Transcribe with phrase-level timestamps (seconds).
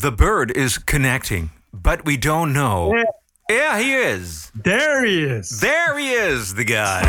[0.00, 2.94] The bird is connecting, but we don't know.
[2.94, 3.04] Yeah.
[3.50, 4.50] Yeah, he is.
[4.62, 5.58] There he is.
[5.58, 7.02] There he is, the guy.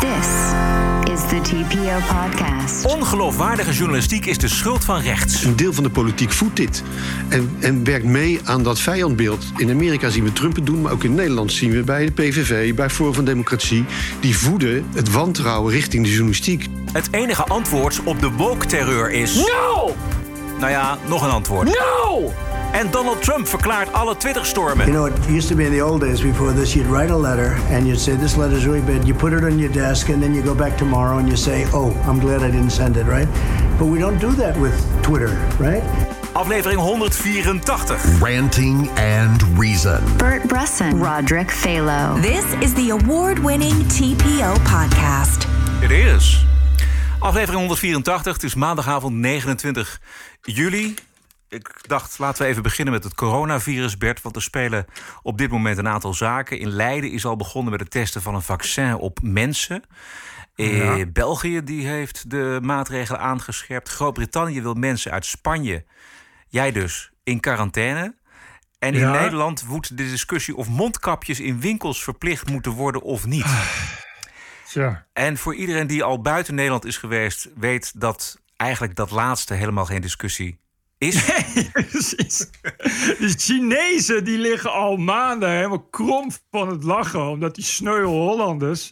[0.00, 0.26] This
[1.12, 2.84] is the TPO podcast.
[2.84, 5.44] Ongeloofwaardige journalistiek is de schuld van rechts.
[5.44, 6.82] Een deel van de politiek voedt dit.
[7.28, 9.52] En, en werkt mee aan dat vijandbeeld.
[9.56, 12.12] In Amerika zien we Trump het doen, maar ook in Nederland zien we bij de
[12.12, 13.84] PVV, bij Forum van Democratie.
[14.20, 16.66] Die voeden het wantrouwen richting de journalistiek.
[16.92, 19.34] Het enige antwoord op de woke-terreur is...
[19.34, 19.96] No!
[20.60, 21.64] Nou ja, nog een antwoord.
[21.68, 22.32] No!
[22.72, 24.86] En Donald Trump verklaart alle Twitter-stormen.
[24.86, 27.16] You know, it used to be in the old days before this, you'd write a
[27.16, 29.06] letter and you'd say, This letter's really bad.
[29.06, 31.66] You put it on your desk and then you go back tomorrow and you say,
[31.72, 33.28] Oh, I'm glad I didn't send it, right?
[33.78, 35.82] But we don't do that with Twitter, right?
[36.34, 38.20] Aflevering 184.
[38.20, 40.00] Ranting and Reason.
[40.16, 42.20] Bert Bresson, Roderick Phalo.
[42.22, 45.46] This is the award winning TPO podcast.
[45.80, 46.46] Het is.
[47.20, 48.32] Aflevering 184.
[48.32, 50.00] Het is maandagavond 29
[50.42, 50.94] juli.
[51.48, 54.22] Ik dacht, laten we even beginnen met het coronavirus, Bert.
[54.22, 54.86] Want er spelen
[55.22, 56.58] op dit moment een aantal zaken.
[56.58, 59.82] In Leiden is al begonnen met het testen van een vaccin op mensen.
[60.54, 63.88] Eh, België die heeft de maatregelen aangescherpt.
[63.88, 65.84] Groot-Brittannië wil mensen uit Spanje,
[66.48, 68.14] jij dus, in quarantaine.
[68.78, 69.20] En in Ja.
[69.20, 73.46] Nederland woedt de discussie of mondkapjes in winkels verplicht moeten worden of niet.
[74.70, 75.06] Tja.
[75.12, 79.84] En voor iedereen die al buiten Nederland is geweest, weet dat eigenlijk dat laatste helemaal
[79.84, 80.60] geen discussie
[80.98, 81.24] is.
[81.72, 82.50] Precies.
[83.18, 87.28] De Chinezen die liggen al maanden helemaal krom van het lachen.
[87.28, 88.90] Omdat die sneu Hollanders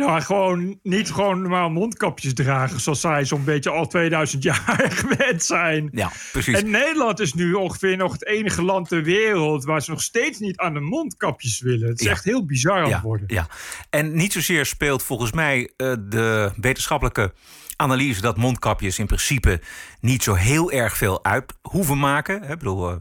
[0.00, 2.80] nou, gewoon niet gewoon normaal mondkapjes dragen.
[2.80, 5.88] Zoals zij zo'n beetje al 2000 jaar gewend zijn.
[5.92, 6.60] Ja, precies.
[6.62, 9.64] En Nederland is nu ongeveer nog het enige land ter wereld...
[9.64, 11.88] waar ze nog steeds niet aan de mondkapjes willen.
[11.88, 12.12] Het is Ja.
[12.12, 13.26] echt heel bizar aan het ja, worden.
[13.28, 13.46] ja.
[13.90, 17.32] En niet zozeer speelt volgens mij eh, de wetenschappelijke
[17.76, 19.60] analyse dat mondkapjes in principe
[20.00, 22.42] niet zo heel erg veel uit hoeven maken.
[22.42, 22.52] Hè?
[22.52, 22.96] Ik bedoel, eh,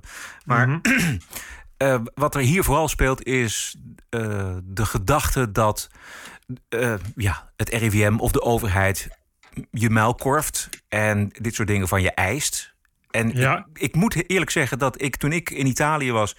[0.45, 0.79] maar Mhm.
[1.77, 3.75] eh, wat er hier vooral speelt is
[4.63, 5.89] de gedachte dat
[6.69, 9.07] eh, ja, het RIVM of de overheid
[9.71, 12.73] je muilkorft en dit soort dingen van je eist.
[13.09, 13.57] En Ja.
[13.73, 16.35] ik, ik moet eerlijk zeggen dat ik toen ik in Italië was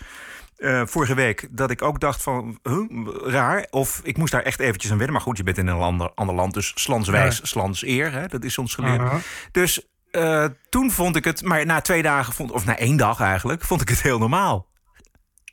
[0.57, 3.67] eh, vorige week, dat ik ook dacht van huh, raar.
[3.71, 5.17] Of ik moest daar echt eventjes aan wennen.
[5.17, 7.45] Maar goed, je bent in een ander, ander land, dus slanswijs, Ja.
[7.45, 8.13] slans eer.
[8.13, 9.03] Hè, dat is ons geleerd.
[9.53, 13.21] Dus eh, toen vond ik het, maar na twee dagen, vond, of na één dag
[13.21, 14.71] eigenlijk, vond ik het heel normaal.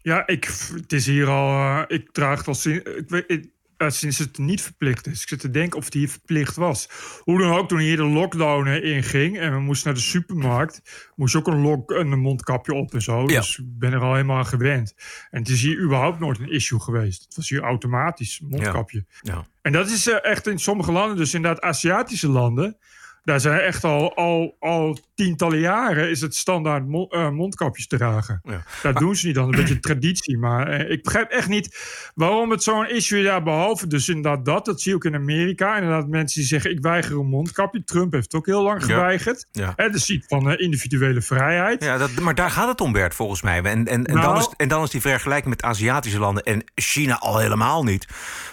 [0.02, 1.84] Ja, ik, het is hier al.
[1.88, 3.50] ik draag het al sinds, ik weet, ik-
[3.80, 5.22] eh, sinds het niet verplicht is.
[5.22, 6.90] Ik zit te denken of het hier verplicht was.
[7.24, 11.12] Hoe dan ook, toen hier de lockdown eh, inging en we moesten naar de supermarkt,
[11.16, 13.22] moest je ook een, lok, een mondkapje op en zo.
[13.22, 13.40] Ja.
[13.40, 14.96] Dus ik ben er al helemaal aan gewend.
[15.30, 17.24] En het is hier überhaupt nooit een issue geweest.
[17.24, 19.06] Het was hier automatisch, mondkapje.
[19.22, 19.46] Ja.
[19.62, 22.78] En dat is eh, echt in sommige landen, dus inderdaad Aziatische landen.
[23.24, 28.40] Daar zijn echt al, al, al tientallen jaren is het standaard mo- eh, mondkapjes dragen.
[28.44, 28.63] Ja.
[28.81, 30.38] Dat doen ze niet dan, een beetje traditie.
[30.38, 31.78] Maar eh, ik begrijp echt niet
[32.16, 34.66] waarom het zo'n issue daar behalve dus inderdaad dat.
[34.66, 35.75] Dat zie je ook in Amerika.
[35.75, 37.84] Inderdaad mensen die zeggen ik weiger een mondkapje.
[37.84, 38.85] Trump heeft het ook heel lang Ja.
[38.85, 39.47] geweigerd.
[39.51, 39.74] Ja.
[39.75, 41.84] Hè, dat is iets van eh, individuele vrijheid.
[41.84, 43.57] Ja, dat, maar daar gaat het om, Bert, volgens mij.
[43.57, 46.63] En, en, en, dan Nou- is, en dan is die vergelijking met Aziatische landen en
[46.75, 48.06] China al helemaal niet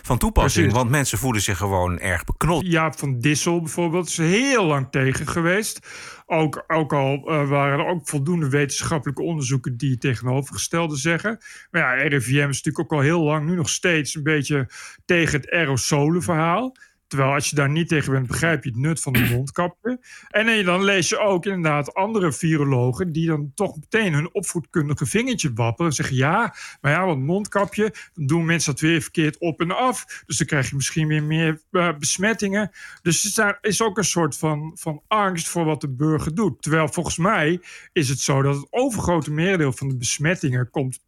[0.03, 0.65] van toepassing.
[0.65, 0.81] Precies.
[0.83, 2.66] Want mensen voelen zich gewoon erg beknot.
[2.66, 5.87] Jaap van Dissel bijvoorbeeld is heel lang tegen geweest.
[6.27, 11.39] Ook, ook al eh, waren er ook voldoende wetenschappelijke onderzoeken die het tegenovergestelde zeggen.
[11.71, 14.69] Maar ja, RIVM is natuurlijk ook al heel lang, nu nog steeds een beetje
[15.05, 16.77] tegen het aerosolenverhaal.
[17.06, 19.99] Terwijl als je daar niet tegen bent, begrijp je het nut van een mondkapje.
[20.31, 25.53] En dan- lees je ook inderdaad andere virologen die dan toch meteen hun opvoedkundige vingertje
[25.55, 25.91] wapperen.
[25.91, 29.71] En zeggen ja, maar ja, want mondkapje, dan doen mensen dat weer verkeerd op en
[29.71, 30.22] af.
[30.27, 32.71] Dus dan krijg je misschien weer meer eh, besmettingen.
[33.03, 36.62] Dus zijn- is ook een soort van, van angst voor wat de burger doet.
[36.62, 37.61] Terwijl volgens mij
[37.93, 41.00] is het zo dat het overgrote merendeel van de besmettingen komt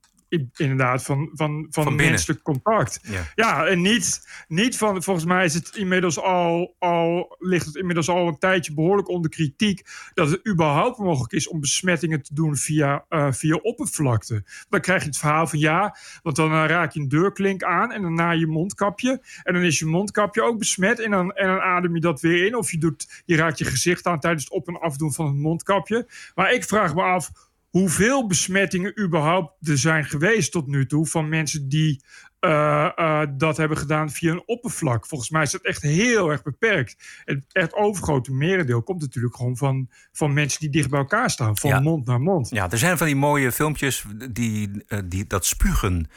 [0.56, 3.00] inderdaad van, van, van, Van menselijk contact.
[3.02, 3.22] Ja.
[3.34, 8.08] Ja, en niet, niet van, volgens mij is het inmiddels al, al, ligt het inmiddels
[8.08, 9.82] al een tijdje behoorlijk onder kritiek
[10.14, 14.44] dat het überhaupt mogelijk is om besmettingen te doen via, eh, via oppervlakte.
[14.68, 17.92] Dan krijg je het verhaal van ja, want dan eh, raak je een deurklink aan
[17.92, 19.20] en dan na je mondkapje.
[19.42, 22.46] En dan is je mondkapje ook besmet en dan, en dan adem je dat weer
[22.46, 22.56] in.
[22.56, 25.36] Of je, doet, je raakt je gezicht aan tijdens het op- en afdoen van het
[25.36, 26.06] mondkapje.
[26.34, 27.30] Maar ik vraag me af
[27.68, 32.04] hoeveel besmettingen überhaupt er zijn geweest tot nu toe van mensen die
[32.40, 35.06] eh, eh, dat hebben gedaan via een oppervlak.
[35.06, 37.22] Volgens mij is dat echt heel erg beperkt.
[37.24, 41.56] Het echt overgrote merendeel komt natuurlijk gewoon van, van mensen die dicht bij elkaar staan,
[41.56, 41.80] van Ja.
[41.80, 42.48] mond naar mond.
[42.50, 46.10] Ja, er zijn van die mooie filmpjes die, eh, die dat spugen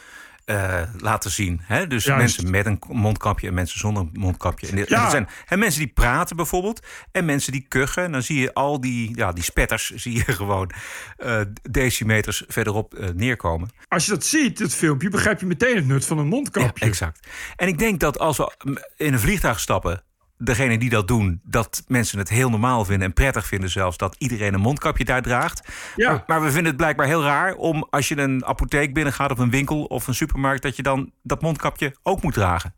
[0.45, 1.61] eh, laten zien.
[1.63, 1.87] Hè?
[1.87, 2.21] Dus Juist.
[2.21, 4.67] mensen met een mondkapje en mensen zonder een mondkapje.
[4.67, 5.03] En, dit- Ja.
[5.05, 6.85] en zijn hè, mensen die praten bijvoorbeeld.
[7.11, 8.03] En mensen die kuchen.
[8.03, 10.71] En dan zie je al die, ja, die spetters zie je gewoon
[11.17, 11.41] eh,
[11.71, 13.69] decimeters verderop eh, neerkomen.
[13.87, 16.85] Als je dat ziet, het filmpje, begrijp je meteen het nut van een mondkapje.
[16.85, 17.27] Ja, exact.
[17.55, 18.51] En ik denk dat als we
[18.97, 20.03] in een vliegtuig stappen,
[20.43, 24.15] degene die dat doen, dat mensen het heel normaal vinden en prettig vinden zelfs dat
[24.17, 25.67] iedereen een mondkapje daar draagt.
[25.95, 26.11] Ja.
[26.11, 29.39] Maar, maar we vinden het blijkbaar heel raar om als je een apotheek binnengaat of
[29.39, 32.73] een winkel of een supermarkt, dat je dan dat mondkapje ook moet dragen.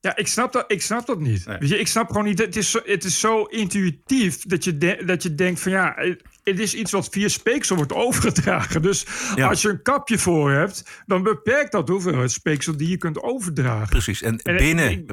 [0.00, 1.46] Ja, ik snap dat, ik snap dat niet.
[1.46, 1.58] Nee.
[1.58, 2.38] Weet je, ik snap gewoon niet.
[2.38, 5.94] Het is zo, het is zo intuïtief dat je, de- dat je denkt van ja,
[6.42, 8.82] het is iets wat via speeksel wordt overgedragen.
[8.82, 9.48] Dus Ja.
[9.48, 13.88] als je een kapje voor hebt, dan beperkt dat hoeveelheid speeksel die je kunt overdragen.
[13.88, 14.22] Precies.
[14.22, 15.12] En, En binnen, ik-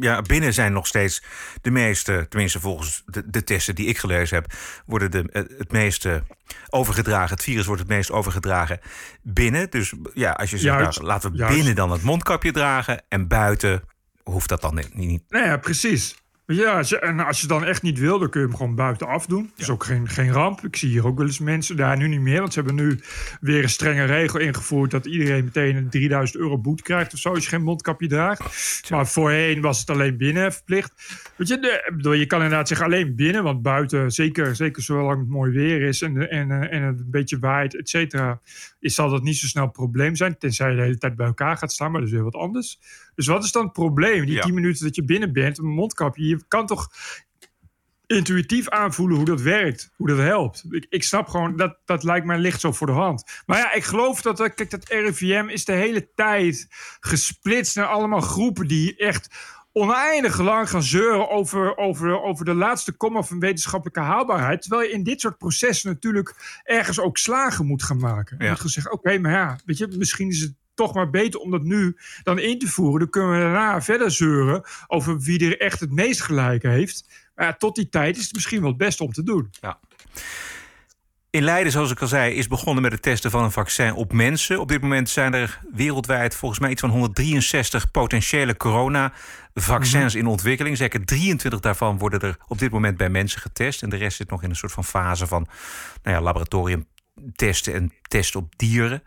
[0.00, 1.22] ja, binnen zijn nog steeds
[1.62, 4.52] de meeste, tenminste volgens de, de testen die ik gelezen heb,
[4.86, 6.22] worden de, eh, het meeste
[6.70, 7.30] overgedragen.
[7.34, 8.80] Het virus wordt het meest overgedragen
[9.22, 9.70] binnen.
[9.70, 11.54] Dus ja, als je zegt, nou, laten we Juist.
[11.56, 13.82] binnen dan het mondkapje dragen en buiten
[14.24, 15.22] hoeft dat dan niet.
[15.28, 16.22] Nou ja, precies.
[16.46, 18.74] Je, als je, en als je dan echt niet wil, dan kun je hem gewoon
[18.74, 19.42] buitenaf doen.
[19.42, 20.64] Dat is ook geen, geen ramp.
[20.64, 22.40] Ik zie hier ook wel eens mensen, daar nu niet meer.
[22.40, 23.00] Want ze hebben nu
[23.40, 24.90] weer een strenge regel ingevoerd...
[24.90, 27.28] dat iedereen meteen een 3000 euro boete krijgt of zo...
[27.28, 28.90] als je geen mondkapje draagt.
[28.90, 30.92] Maar voorheen was het alleen binnen verplicht.
[31.36, 33.42] Weet je, de, ik bedoel, je kan inderdaad zeggen alleen binnen...
[33.42, 36.02] want buiten, zeker, zeker zolang het mooi weer is...
[36.02, 38.40] en, en, en het een beetje waait, et cetera...
[38.84, 40.38] is zal dat niet zo snel een probleem zijn...
[40.38, 42.78] tenzij je de hele tijd bij elkaar gaat staan, maar dat is weer wat anders.
[43.14, 44.24] Dus wat is dan het probleem?
[44.24, 44.42] Die Ja.
[44.42, 46.26] 10 minuten dat je binnen bent, een mondkapje.
[46.26, 46.90] Je kan toch
[48.06, 50.64] intuïtief aanvoelen hoe dat werkt, hoe dat helpt.
[50.70, 53.42] Ik, ik snap gewoon, dat, dat lijkt mij licht zo voor de hand.
[53.46, 56.66] Maar ja, ik geloof dat, eh, kijk, dat RIVM is de hele tijd
[57.00, 59.34] gesplitst naar allemaal groepen die echt
[59.76, 64.62] oneindig lang gaan zeuren over, over, over de laatste komma van wetenschappelijke haalbaarheid.
[64.62, 68.36] Terwijl je in dit soort processen natuurlijk ergens ook slagen moet gaan maken.
[68.40, 68.48] Ja.
[68.48, 71.50] moet gaan zeggen, oké, maar ja, weet je, misschien is het toch maar beter om
[71.50, 72.98] dat nu dan in te voeren.
[72.98, 77.04] Dan kunnen we daarna verder zeuren over wie er echt het meest gelijk heeft.
[77.34, 79.50] Maar ja, tot die tijd is het misschien wel het beste om te doen.
[81.34, 84.12] In Leiden, zoals ik al zei, is begonnen met het testen van een vaccin op
[84.12, 84.60] mensen.
[84.60, 90.76] Op dit moment zijn er wereldwijd volgens mij iets van 163 potentiële corona-vaccins in ontwikkeling.
[90.76, 93.82] Zeker 23 daarvan worden er op dit moment bij mensen getest.
[93.82, 95.46] En de rest zit nog in een soort van fase van
[96.02, 99.02] nou ja, laboratoriumtesten en testen op dieren.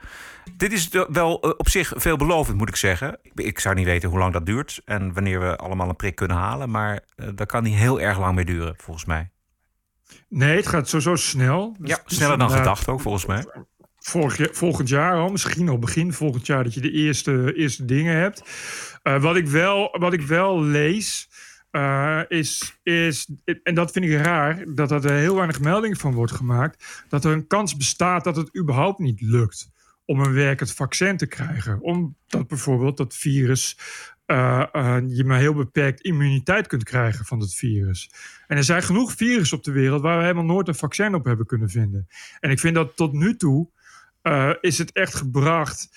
[0.57, 3.19] Dit is wel eh, op zich veelbelovend, moet ik zeggen.
[3.21, 6.15] Ik, ik zou niet weten hoe lang dat duurt en wanneer we allemaal een prik
[6.15, 6.69] kunnen halen.
[6.69, 9.29] Maar eh, dat kan niet heel erg lang meer duren, volgens mij.
[10.29, 11.75] Nee, het gaat zo, zo snel.
[11.83, 13.45] Ja, sneller dan gedacht ook, volgens mij.
[13.99, 18.15] Vorig, volgend jaar al, misschien al begin volgend jaar, dat je de eerste, eerste dingen
[18.15, 18.43] hebt.
[19.03, 21.29] Eh, wat, ik wel, wat ik wel lees,
[21.71, 23.29] eh, is, is,
[23.63, 27.31] en dat vind ik raar, dat er heel weinig melding van wordt gemaakt, dat er
[27.31, 29.69] een kans bestaat dat het überhaupt niet lukt
[30.05, 31.81] om een werkend vaccin te krijgen.
[31.81, 33.77] Omdat bijvoorbeeld dat virus,
[34.27, 38.09] eh, eh, je maar heel beperkt immuniteit kunt krijgen van het virus.
[38.47, 41.25] En er zijn genoeg virussen op de wereld waar we helemaal nooit een vaccin op
[41.25, 42.07] hebben kunnen vinden.
[42.39, 43.69] En ik vind dat tot nu toe
[44.21, 45.89] eh, is het echt gebracht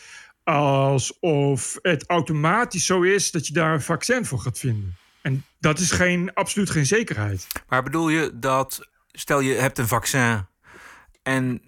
[0.44, 4.96] alsof het automatisch zo is dat je daar een vaccin voor gaat vinden.
[5.22, 7.46] En dat is geen, absoluut geen zekerheid.
[7.68, 10.46] Maar bedoel je dat, stel je hebt een vaccin
[11.22, 11.62] en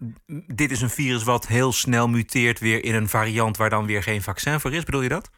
[0.47, 4.03] dit is een virus wat heel snel muteert weer in een variant waar dan weer
[4.03, 4.85] geen vaccin voor is?
[4.85, 5.31] Bedoel je dat?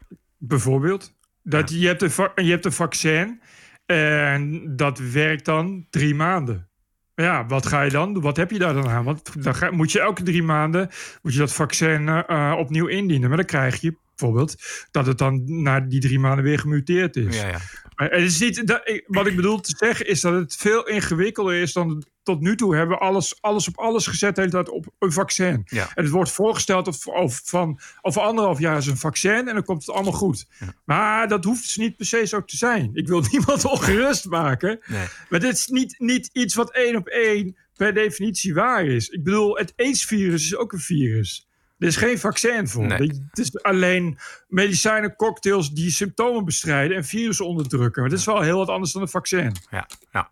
[0.47, 3.41] Bijvoorbeeld, dat je, hebt een je hebt een vaccin
[3.85, 6.67] en dat werkt dan drie maanden.
[7.15, 8.23] Ja, wat ga je dan doen?
[8.23, 9.03] Wat heb je daar dan aan?
[9.03, 10.89] Want dan ga, moet je elke drie maanden
[11.21, 13.27] moet je dat vaccin eh, eh, opnieuw indienen.
[13.27, 14.55] Maar dan krijg je bijvoorbeeld
[14.91, 17.35] dat het dan na die drie maanden weer gemuteerd is.
[17.35, 17.59] Ja, ja.
[17.95, 21.61] Maar het is niet, dat, wat ik bedoel te zeggen is dat het veel ingewikkelder
[21.61, 22.75] is dan tot nu toe.
[22.75, 25.61] Hebben we alles, alles op alles gezet hele tijd op een vaccin.
[25.65, 25.89] Ja.
[25.95, 29.63] En het wordt voorgesteld of, of van over anderhalf jaar is een vaccin en dan
[29.63, 30.47] komt het allemaal goed.
[30.85, 32.89] Maar dat hoeft dus niet per se zo te zijn.
[32.93, 34.79] Ik wil niemand ongerust maken.
[34.85, 35.07] Nee.
[35.29, 39.09] Maar dit is niet, niet iets wat één op één per definitie waar is.
[39.09, 41.44] Ik bedoel, het AIDS-virus is ook een virus.
[41.77, 42.85] Er is geen vaccin voor.
[42.85, 43.07] Nee.
[43.29, 44.17] Het is alleen
[44.47, 48.01] medicijnen, cocktails die symptomen bestrijden en virussen onderdrukken.
[48.01, 49.55] Maar dat is wel heel wat anders dan een vaccin.
[49.69, 50.29] Ja, ja.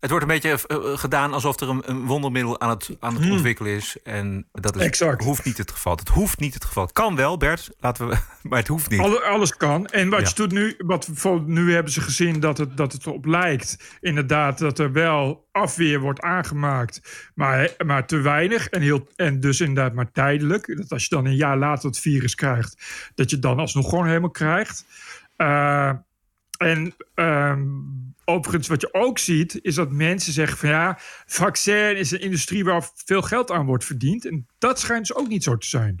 [0.00, 3.14] Het wordt een beetje eh, eh, gedaan alsof er een, een wondermiddel aan het, aan
[3.14, 3.96] het ontwikkelen is.
[4.02, 5.24] En dat is, Exact.
[5.24, 5.96] hoeft niet het geval.
[5.96, 6.82] Het hoeft niet het geval.
[6.82, 8.16] Het kan wel, Bert, laten we,
[8.48, 9.00] maar het hoeft niet.
[9.00, 9.86] Alle- alles kan.
[9.86, 10.28] En wat Ja.
[10.28, 11.08] je doet nu, wat
[11.46, 16.00] nu hebben ze gezien dat het, dat het erop lijkt, inderdaad, dat er wel afweer
[16.00, 18.68] wordt aangemaakt, maar, maar te weinig.
[18.68, 20.76] En, heel, en dus inderdaad maar tijdelijk.
[20.76, 22.82] Dat als je dan een jaar later het virus krijgt,
[23.14, 24.84] dat je het dan alsnog gewoon helemaal krijgt.
[25.36, 25.92] Eh,
[26.58, 27.62] en ehm,
[28.30, 32.64] Overigens, wat je ook ziet, is dat mensen zeggen van ja, vaccin is een industrie
[32.64, 34.26] waar veel geld aan wordt verdiend.
[34.26, 35.96] En dat schijnt dus ook niet zo te zijn.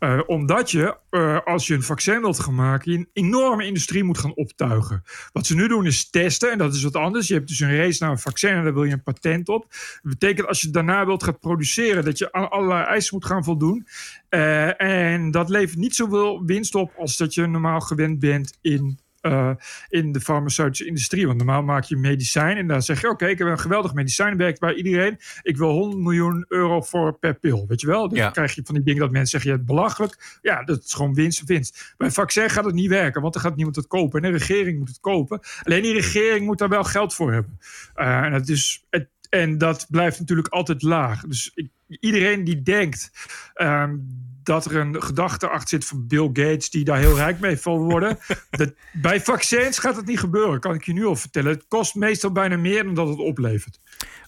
[0.00, 4.04] Uh, omdat je, uh, als je een vaccin wilt gaan maken, je een enorme industrie
[4.04, 5.02] moet gaan optuigen.
[5.32, 7.28] Wat ze nu doen is testen en dat is wat anders.
[7.28, 9.66] Je hebt dus een race naar een vaccin en daar wil je een patent op.
[10.02, 13.44] Dat betekent als je daarna wilt gaan produceren, dat je aan allerlei eisen moet gaan
[13.44, 13.86] voldoen.
[14.30, 18.98] Uh, en dat levert niet zoveel winst op als dat je normaal gewend bent in
[19.26, 19.50] uh,
[19.88, 21.26] in de farmaceutische industrie.
[21.26, 24.36] Want normaal maak je medicijn en dan zeg je: Oké, ik heb een geweldig medicijn,
[24.36, 25.18] werkt bij iedereen.
[25.42, 27.64] Ik wil 100 miljoen euro voor per pil.
[27.68, 28.08] Weet je wel?
[28.08, 28.30] Dan ja.
[28.30, 30.38] krijg je van die dingen dat mensen zeggen: Je hebt belachelijk.
[30.42, 31.94] Ja, dat is gewoon winst winst.
[31.96, 34.22] Bij een vaccin gaat het niet werken, want er gaat niemand het kopen.
[34.22, 35.40] En de regering moet het kopen.
[35.62, 37.58] Alleen die regering moet daar wel geld voor hebben.
[37.96, 41.20] Uh, en, het is, het, en dat blijft natuurlijk altijd laag.
[41.26, 43.10] Dus ik, iedereen die denkt.
[43.56, 47.56] Um, dat er een gedachte achter zit van Bill Gates die daar heel rijk mee
[47.56, 48.18] zal worden.
[48.50, 51.52] dat, bij vaccins gaat het niet gebeuren, kan ik je nu al vertellen.
[51.52, 53.80] Het kost meestal bijna meer dan dat het oplevert.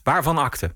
[0.02, 0.74] Waarvan akte?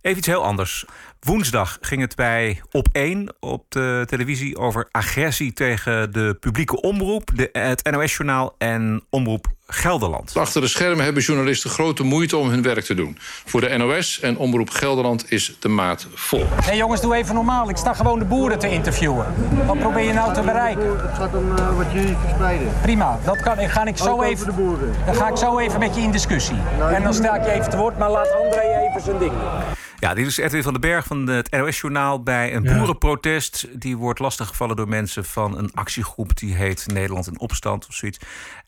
[0.00, 0.86] Even iets heel anders.
[1.26, 7.30] Woensdag ging het bij Op 1 op de televisie over agressie tegen de publieke omroep,
[7.34, 10.36] de, het NOS-journaal en Omroep Gelderland.
[10.36, 13.18] Achter de schermen hebben journalisten grote moeite om hun werk te doen.
[13.44, 16.38] Voor de NOS en Omroep Gelderland is de maat vol.
[16.38, 17.68] Hé hey jongens, doe even normaal.
[17.68, 19.26] Ik sta gewoon de boeren te interviewen.
[19.66, 21.00] Wat probeer je nou te bereiken?
[21.00, 22.68] Het gaat om uh, wat jullie verspreiden.
[22.82, 24.32] Prima, dat kan, ga ik zo Ook even.
[24.32, 24.94] over de boeren.
[25.06, 26.58] Dan ga ik zo even met je in discussie.
[26.94, 29.81] en dan sta ik je even te woord, maar laat André even zijn ding doen.
[30.02, 32.76] Ja, dit is Edwin van den Berg van het NOS-journaal bij een Ja.
[32.76, 33.66] boerenprotest.
[33.80, 38.18] Die wordt lastiggevallen door mensen van een actiegroep die heet Nederland in Opstand of zoiets.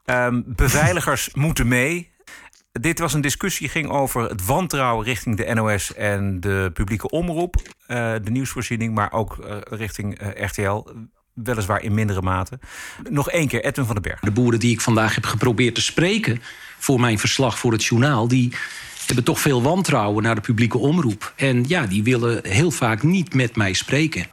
[0.05, 2.11] Ehm, beveiligers moeten mee.
[2.73, 7.57] Dit was een discussie, ging over het wantrouwen richting de NOS en de publieke omroep.
[7.87, 10.87] eh, de nieuwsvoorziening, maar ook eh, richting eh, RTL.
[11.33, 12.59] Weliswaar in mindere mate.
[13.11, 14.21] Nog één keer, Edwin van den Berg.
[14.21, 16.43] De boeren die ik vandaag heb geprobeerd te spreken
[16.79, 18.57] voor mijn verslag voor het journaal, die
[19.07, 21.33] hebben toch veel wantrouwen naar de publieke omroep.
[21.37, 24.27] En ja, die willen heel vaak niet met mij spreken.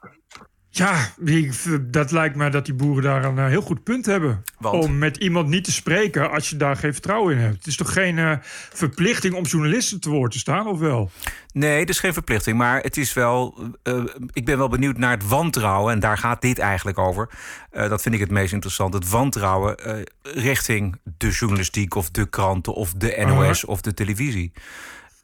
[0.73, 4.43] Ja, ik- dat lijkt me dat die boeren daar een eh, heel goed punt hebben.
[4.59, 4.83] Want?
[4.83, 7.55] Om met iemand niet te spreken als je daar geen vertrouwen in hebt.
[7.55, 8.31] Het is toch geen eh,
[8.73, 11.11] verplichting om journalisten te woord te staan, of wel?
[11.53, 13.57] Nee, het is geen verplichting, maar het is wel.
[13.83, 15.93] eh, ik ben wel benieuwd naar het wantrouwen.
[15.93, 17.29] En daar gaat dit eigenlijk over.
[17.71, 18.93] Dat vind ik het meest interessant.
[18.93, 19.75] Het wantrouwen
[20.21, 24.51] richting de journalistiek of de kranten of de NOS of de televisie.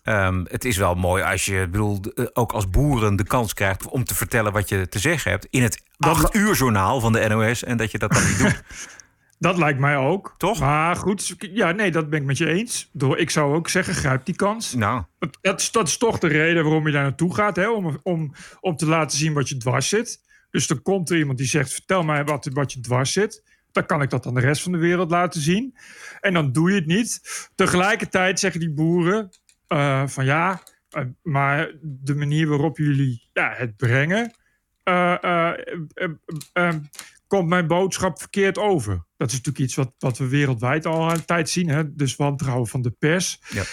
[0.07, 3.87] Ehm, het is wel mooi als je, bedoel, eh, ook als boeren de kans krijgt
[3.87, 7.27] om te vertellen wat je te zeggen hebt in het acht uur journaal van de
[7.27, 8.63] NOS en dat je dat dan niet doet.
[9.39, 10.35] Dat lijkt mij ook.
[10.37, 10.59] Toch?
[10.59, 12.91] Maar goed, ja, nee, dat ben ik met je eens.
[13.15, 14.73] Ik zou ook zeggen, grijp die kans.
[14.73, 17.55] Nou, Dat, dat, is, dat is toch de reden waarom je daar naartoe gaat.
[17.55, 17.69] Hè?
[17.69, 20.21] Om, om, om te laten zien wat je dwars zit.
[20.51, 23.43] Dus dan komt er iemand die zegt: Vertel mij wat, wat je dwars zit.
[23.71, 25.77] Dan kan ik dat aan de rest van de wereld laten zien.
[26.19, 27.21] En dan doe je het niet.
[27.55, 29.29] Tegelijkertijd zeggen die boeren:
[29.67, 34.33] eh, Van ja, eh, maar de manier waarop jullie ja, het brengen.
[34.83, 35.53] eh,
[37.27, 39.05] komt mijn boodschap verkeerd over.
[39.17, 41.69] Dat is natuurlijk iets wat, wat we wereldwijd al een tijd zien.
[41.69, 41.95] Hè?
[41.95, 43.41] Dus wantrouwen van de pers.
[43.49, 43.63] Ja.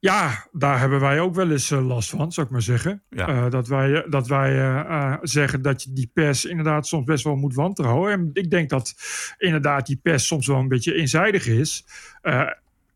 [0.00, 3.02] Ja, daar hebben wij ook wel eens last van, zou ik maar zeggen.
[3.10, 3.48] Ja.
[3.48, 8.12] Dat wij, dat wij zeggen dat je die pers inderdaad soms best wel moet wantrouwen.
[8.12, 8.94] En ik denk dat
[9.38, 11.84] inderdaad die pers soms wel een beetje eenzijdig is.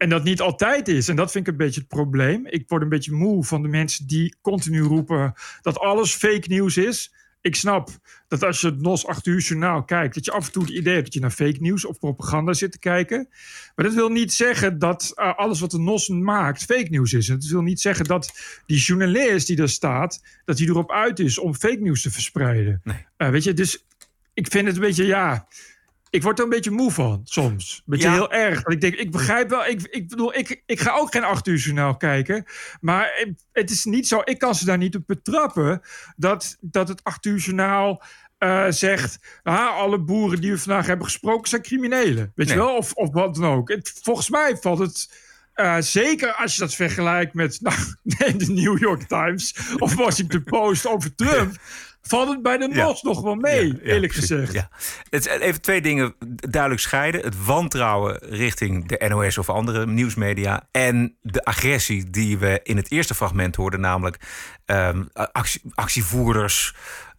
[0.02, 1.09] En dat niet altijd is.
[1.09, 2.47] En dat vind ik een beetje het probleem.
[2.47, 6.76] Ik word een beetje moe van de mensen die continu roepen dat alles fake nieuws
[6.76, 7.14] is.
[7.40, 7.88] Ik snap
[8.28, 10.14] dat als je het NOS 8 uur journaal kijkt...
[10.14, 12.52] dat je af en toe het idee hebt dat je naar fake nieuws of propaganda
[12.52, 13.28] zit te kijken.
[13.75, 17.28] Maar dat wil niet zeggen dat eh, alles wat de NOS maakt fake nieuws is.
[17.28, 18.32] En dat wil niet zeggen dat
[18.66, 20.23] die journalist die daar staat...
[20.44, 22.80] dat hij erop uit is om fake nieuws te verspreiden.
[22.85, 23.06] Nee.
[23.16, 23.87] Eh, weet je, dus
[24.35, 25.47] ik vind het een beetje, ja...
[26.12, 27.76] Ik word er een beetje moe van, soms.
[27.76, 28.14] Een beetje Ja.
[28.14, 28.62] heel erg.
[28.62, 29.66] Dat ik denk, ik begrijp wel...
[29.66, 32.45] Ik, ik bedoel, ik, ik ga ook geen 8 uur journaal kijken.
[32.81, 34.21] Maar het is niet zo...
[34.25, 35.81] Ik kan ze daar niet op betrappen...
[36.16, 38.02] dat, dat het 8 uur journaal
[38.38, 39.19] eh, zegt...
[39.42, 42.33] Ah, alle boeren die we vandaag hebben gesproken zijn criminelen.
[42.35, 42.57] Weet Nee.
[42.57, 42.76] je wel?
[42.76, 43.69] Of, of wat dan ook.
[43.69, 45.11] Het, volgens mij valt het...
[45.54, 47.76] eh, zeker als je dat vergelijkt met nou,
[48.37, 51.57] de New York Times of Washington Post over Trump,
[52.02, 52.85] valt het bij de Ja.
[52.85, 54.52] NOS nog wel mee, Ja, ja, eerlijk gezegd.
[54.52, 54.68] Ja.
[55.11, 56.14] Het, is even twee dingen
[56.50, 57.21] duidelijk scheiden.
[57.21, 60.68] Het wantrouwen richting de NOS of andere nieuwsmedia.
[60.71, 63.80] En de agressie die we in het eerste fragment hoorden.
[63.80, 64.16] Namelijk
[64.73, 66.75] ehm, actie, actievoerders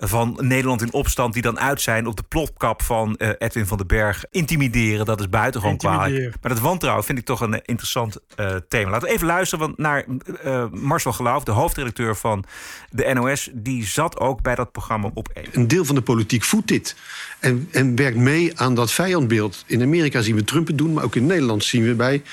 [0.07, 1.33] van Nederland in opstand...
[1.33, 4.25] die dan uit zijn op de plotkap van uh, Edwin van den Berg.
[4.31, 6.35] Intimideren, dat is buitengewoon kwalijk.
[6.41, 8.89] Maar dat wantrouwen vind ik toch een interessant uh, thema.
[8.89, 10.05] Laten we even luisteren naar
[10.45, 12.43] uh, Marcel Geloof, de hoofdredacteur van
[12.89, 13.49] de NOS.
[13.53, 15.47] Die zat ook bij dat programma op één.
[15.51, 16.95] Een deel van de politiek voedt dit.
[17.39, 19.63] En, en werkt mee aan dat vijandbeeld.
[19.67, 22.23] In Amerika zien we Trump het doen, maar ook in Nederland zien we bij,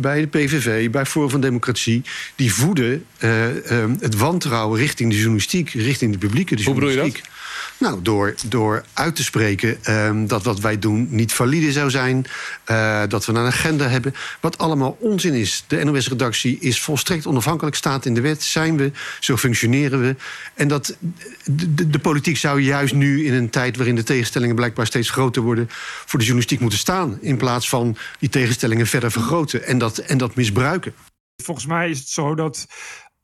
[0.00, 2.02] bij de PVV, bij Forum van Democratie.
[2.36, 3.04] Die voeden
[4.00, 7.20] het wantrouwen richting de journalistiek, richting de publieke de Hoe bedoel je dat?
[7.78, 12.26] Nou, door, door uit te spreken um, dat wat wij doen niet valide zou zijn.
[12.70, 14.14] Uh, dat we een agenda hebben.
[14.40, 15.64] Wat allemaal onzin is.
[15.66, 18.42] De NOS-redactie is volstrekt onafhankelijk, staat in de wet.
[18.42, 20.16] Zijn we, zo functioneren we.
[20.54, 20.96] En dat
[21.44, 25.10] de, de, de, politiek zou juist nu in een tijd waarin de tegenstellingen blijkbaar steeds
[25.10, 25.66] groter worden.
[25.70, 27.18] voor de journalistiek moeten staan.
[27.20, 30.94] In plaats van die tegenstellingen verder vergroten en dat, en dat misbruiken.
[31.42, 32.66] Volgens mij is het zo dat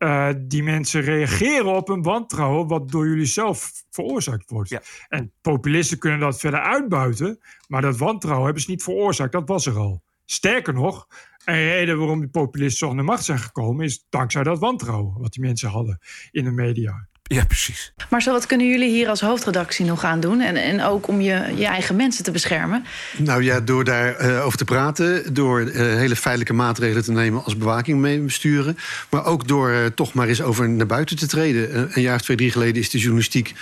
[0.03, 4.69] uh, die mensen reageren op een wantrouwen wat door jullie zelf veroorzaakt wordt.
[4.69, 4.83] Ja.
[5.09, 9.33] En populisten kunnen dat verder uitbuiten, maar dat wantrouwen hebben ze niet veroorzaakt.
[9.33, 10.03] Dat was er al.
[10.25, 11.07] Sterker nog,
[11.45, 15.33] een reden waarom die populisten aan de macht zijn gekomen is dankzij dat wantrouwen wat
[15.33, 15.99] die mensen hadden
[16.31, 17.09] in de media.
[17.33, 17.93] Ja, precies.
[18.11, 20.41] Maar zo, wat kunnen jullie hier als hoofdredactie nog aan doen?
[20.41, 22.85] En, en ook om je, je eigen mensen te beschermen?
[23.17, 25.35] Nou ja, door daarover uh, over te praten.
[25.35, 28.79] Door uh, hele feitelijke maatregelen te nemen als bewaking mee besturen.
[29.09, 31.91] Maar ook door uh, toch maar eens over naar buiten te treden.
[31.95, 33.55] een jaar of twee, drie geleden is de journalistiek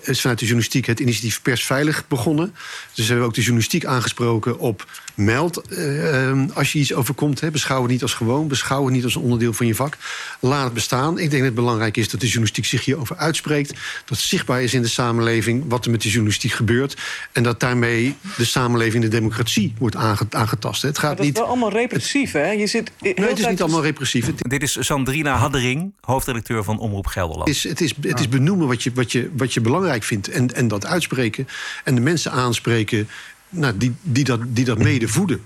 [0.00, 2.54] is vanuit de journalistiek het initiatief Persveilig begonnen.
[2.94, 5.62] Dus hebben we ook de journalistiek aangesproken op meld.
[5.68, 8.48] Uh, als je iets overkomt, hè, beschouw het niet als gewoon.
[8.48, 9.96] Beschouw het niet als een onderdeel van je vak.
[10.40, 11.12] Laat het bestaan.
[11.12, 13.72] Ik denk dat het belangrijk is dat de journalistiek zich hierover uitspreekt.
[14.04, 16.96] Dat zichtbaar is in de samenleving wat er met de journalistiek gebeurt.
[17.32, 19.96] En dat daarmee de samenleving, de democratie wordt
[20.30, 20.82] aangetast.
[20.82, 22.50] Het gaat maar dat niet, is wel allemaal repressief, hè?
[22.50, 24.26] Je zit nee, het is niet allemaal repressief.
[24.26, 27.48] Het, Dit is Sandrina Haddering, hoofdredacteur van Omroep Gelderland.
[27.48, 30.28] Het is, het is, het is benoemen wat je, wat je, wat je belangrijk vindt
[30.28, 31.48] en, en dat uitspreken.
[31.84, 33.08] En de mensen aanspreken
[33.48, 35.44] nou, die, die, dat, die dat mede voeden.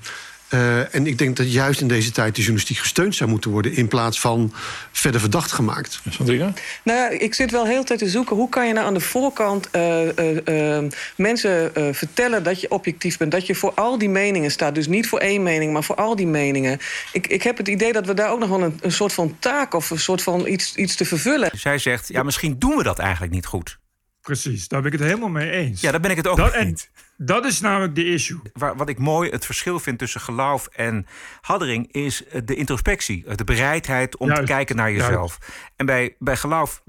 [0.54, 3.72] Uh, en ik denk dat juist in deze tijd de journalistiek gesteund zou moeten worden...
[3.72, 4.52] in plaats van
[4.92, 6.00] verder verdacht gemaakt.
[6.08, 6.52] Sandrina?
[6.82, 8.36] Nou ik zit wel heel tijd te zoeken...
[8.36, 10.02] hoe kan je nou aan de voorkant uh,
[10.48, 10.78] uh,
[11.16, 13.30] mensen vertellen dat je objectief bent...
[13.30, 14.74] dat je voor al die meningen staat.
[14.74, 16.78] Dus niet voor één mening, maar voor al die meningen.
[17.12, 19.36] Ik, ik heb het idee dat we daar ook nog wel een, een soort van
[19.38, 19.74] taak...
[19.74, 21.50] of een soort van iets, iets te vervullen.
[21.54, 23.78] Zij zegt, ja, misschien doen we dat eigenlijk niet goed.
[24.26, 25.80] Precies, daar ben ik het helemaal mee eens.
[25.80, 26.88] Ja, daar ben ik het ook dat, mee eens.
[27.16, 28.40] Dat is namelijk de issue.
[28.52, 31.06] Wat ik mooi het verschil vind tussen geloof en
[31.40, 31.92] haddering...
[31.92, 35.38] is de introspectie, de bereidheid om Juist, te kijken naar jezelf.
[35.76, 36.82] En bij, bij geloof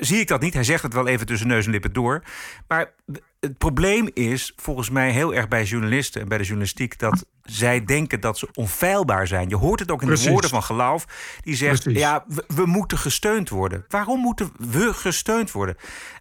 [0.00, 0.54] zie ik dat niet.
[0.54, 2.22] Hij zegt het wel even tussen neus en lippen door.
[2.68, 2.92] Maar
[3.40, 6.20] het probleem is volgens mij heel erg bij journalisten...
[6.20, 9.48] en bij de journalistiek dat zij denken dat ze onfeilbaar zijn.
[9.48, 10.24] Je hoort het ook in Precies.
[10.24, 11.06] de woorden van geloof.
[11.40, 12.00] Die zegt, Precies.
[12.00, 13.84] ja, we, we moeten gesteund worden.
[13.88, 15.76] Waarom moeten we gesteund worden?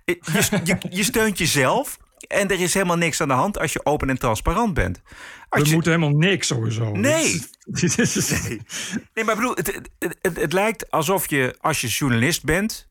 [0.06, 0.20] Je,
[0.64, 1.98] je, je steunt jezelf...
[2.28, 5.02] En er is helemaal niks aan de hand als je open en transparant bent.
[5.50, 5.74] Als We je...
[5.74, 6.92] moeten helemaal niks sowieso.
[6.92, 7.42] Nee.
[8.46, 8.62] nee.
[9.14, 12.88] nee, maar bedoel, het, het, het, het lijkt alsof je als je journalist bent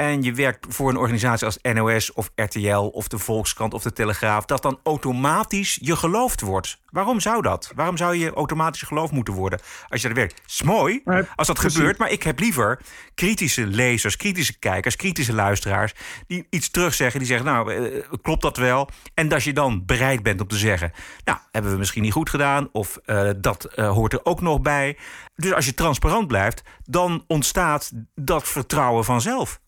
[0.00, 3.92] en je werkt voor een organisatie als NOS of RTL of de Volkskrant of de
[3.92, 6.80] Telegraaf, dat dan automatisch je geloofd wordt.
[6.90, 7.72] Waarom zou dat?
[7.74, 10.40] Waarom zou je automatisch geloofd moeten worden als je daar werkt?
[10.42, 11.02] Het is mooi
[11.34, 11.76] als dat precies.
[11.78, 12.80] gebeurt, maar ik heb liever
[13.14, 15.92] kritische lezers, kritische kijkers, kritische luisteraars
[16.26, 18.88] die iets terugzeggen, die zeggen, nou, eh, klopt dat wel?
[19.14, 20.92] En dat je dan bereid bent om te zeggen,
[21.24, 24.60] nou, hebben we misschien niet goed gedaan of uh, dat uh, hoort er ook nog
[24.60, 24.98] bij.
[25.34, 29.60] Dus als je transparant blijft, dan ontstaat dat vertrouwen vanzelf.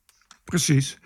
[0.47, 0.99] Precies.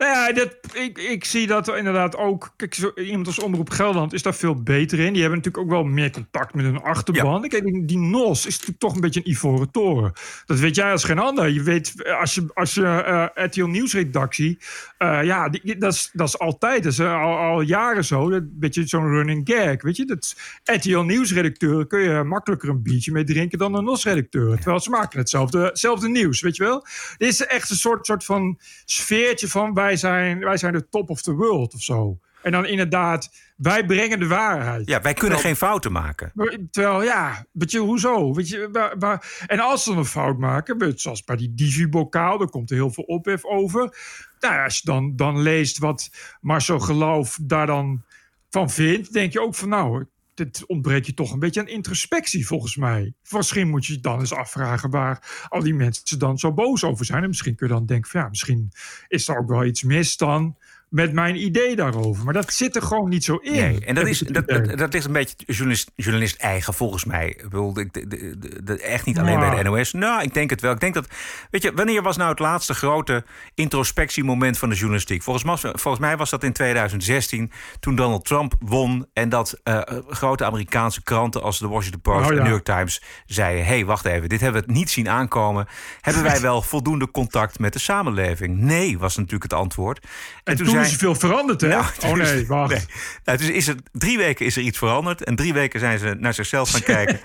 [0.00, 2.52] Nou ja, dat, ik, ik zie dat inderdaad ook.
[2.56, 5.12] Kijk, zo, iemand als Omroep Gelderland is daar veel beter in.
[5.12, 7.42] Die hebben natuurlijk ook wel meer contact met hun achterban.
[7.42, 7.48] Ja.
[7.48, 10.12] Kijk, die, NOS is natuurlijk toch een beetje een ivoren toren.
[10.46, 11.48] Dat weet jij als geen ander.
[11.48, 14.58] Je weet, als je, als je uh, RTL Nieuwsredactie...
[14.98, 18.30] Uh, ja, die, dat, is, dat is altijd, dat is uh, al, al, jaren zo.
[18.30, 20.04] Dat beetje zo'n running gag, weet je.
[20.04, 23.58] Dat RTL Nieuwsredacteur kun je makkelijker een biertje mee drinken...
[23.58, 24.56] dan een NOS-redacteur.
[24.56, 26.86] Terwijl ze maken hetzelfde, hetzelfde nieuws, weet je wel.
[27.16, 29.74] Dit is echt een soort, soort van sfeertje van...
[29.74, 32.18] wij zijn, wij zijn de top of the world of zo.
[32.42, 34.88] En dan inderdaad, wij brengen de waarheid.
[34.88, 36.32] Ja, wij kunnen terwijl, geen fouten maken.
[36.70, 38.34] Terwijl, ja, weet je, hoezo?
[38.34, 42.50] Weet je, waar, waar, en als ze een fout maken, zoals bij die Divi-bokaal, daar
[42.50, 43.96] komt er heel veel ophef over.
[44.40, 48.02] Nou, als je dan, dan leest wat Marcel Geloof daar dan
[48.50, 52.46] van vindt, denk je ook van, nou, dit ontbreekt je toch een beetje aan introspectie,
[52.46, 53.12] volgens mij.
[53.30, 57.04] Misschien moet je je dan eens afvragen waar al die mensen dan zo boos over
[57.04, 57.22] zijn.
[57.22, 58.72] En misschien kun je dan denken, ja, misschien
[59.08, 60.56] is er ook wel iets mis dan
[60.90, 62.24] met mijn idee daarover.
[62.24, 63.52] Maar dat zit er gewoon niet zo in.
[63.52, 67.04] Nee, en dat, is, ik dat, dat, dat ligt een beetje journalist, journalist eigen, volgens
[67.04, 67.28] mij.
[67.28, 69.54] Ik bedoel, de, de, de- de- echt niet alleen Nou.
[69.54, 69.92] bij de NOS.
[69.92, 70.72] Nou, ik denk het wel.
[70.72, 71.06] Ik denk dat,
[71.50, 73.24] weet je, wanneer was nou het laatste grote
[73.54, 75.22] introspectiemoment van de journalistiek?
[75.22, 79.06] Volgens mij, volgens mij was dat in 2016, toen Donald Trump won...
[79.12, 82.42] en dat eh, grote Amerikaanse kranten als de Washington Post Oh, en ja.
[82.42, 83.64] New York Times zeiden...
[83.64, 85.66] hé, hey, wacht even, dit hebben we niet zien aankomen.
[86.00, 88.58] Hebben wij wel voldoende contact met de samenleving?
[88.58, 90.06] Nee, was natuurlijk het antwoord.
[90.44, 91.68] En toen is veel veranderd, hè?
[91.68, 92.72] Nou, oh nee, wacht.
[92.72, 92.84] nee.
[93.24, 95.24] Nou, dus is er, drie weken is er iets veranderd.
[95.24, 97.20] En drie weken zijn ze naar zichzelf gaan kijken.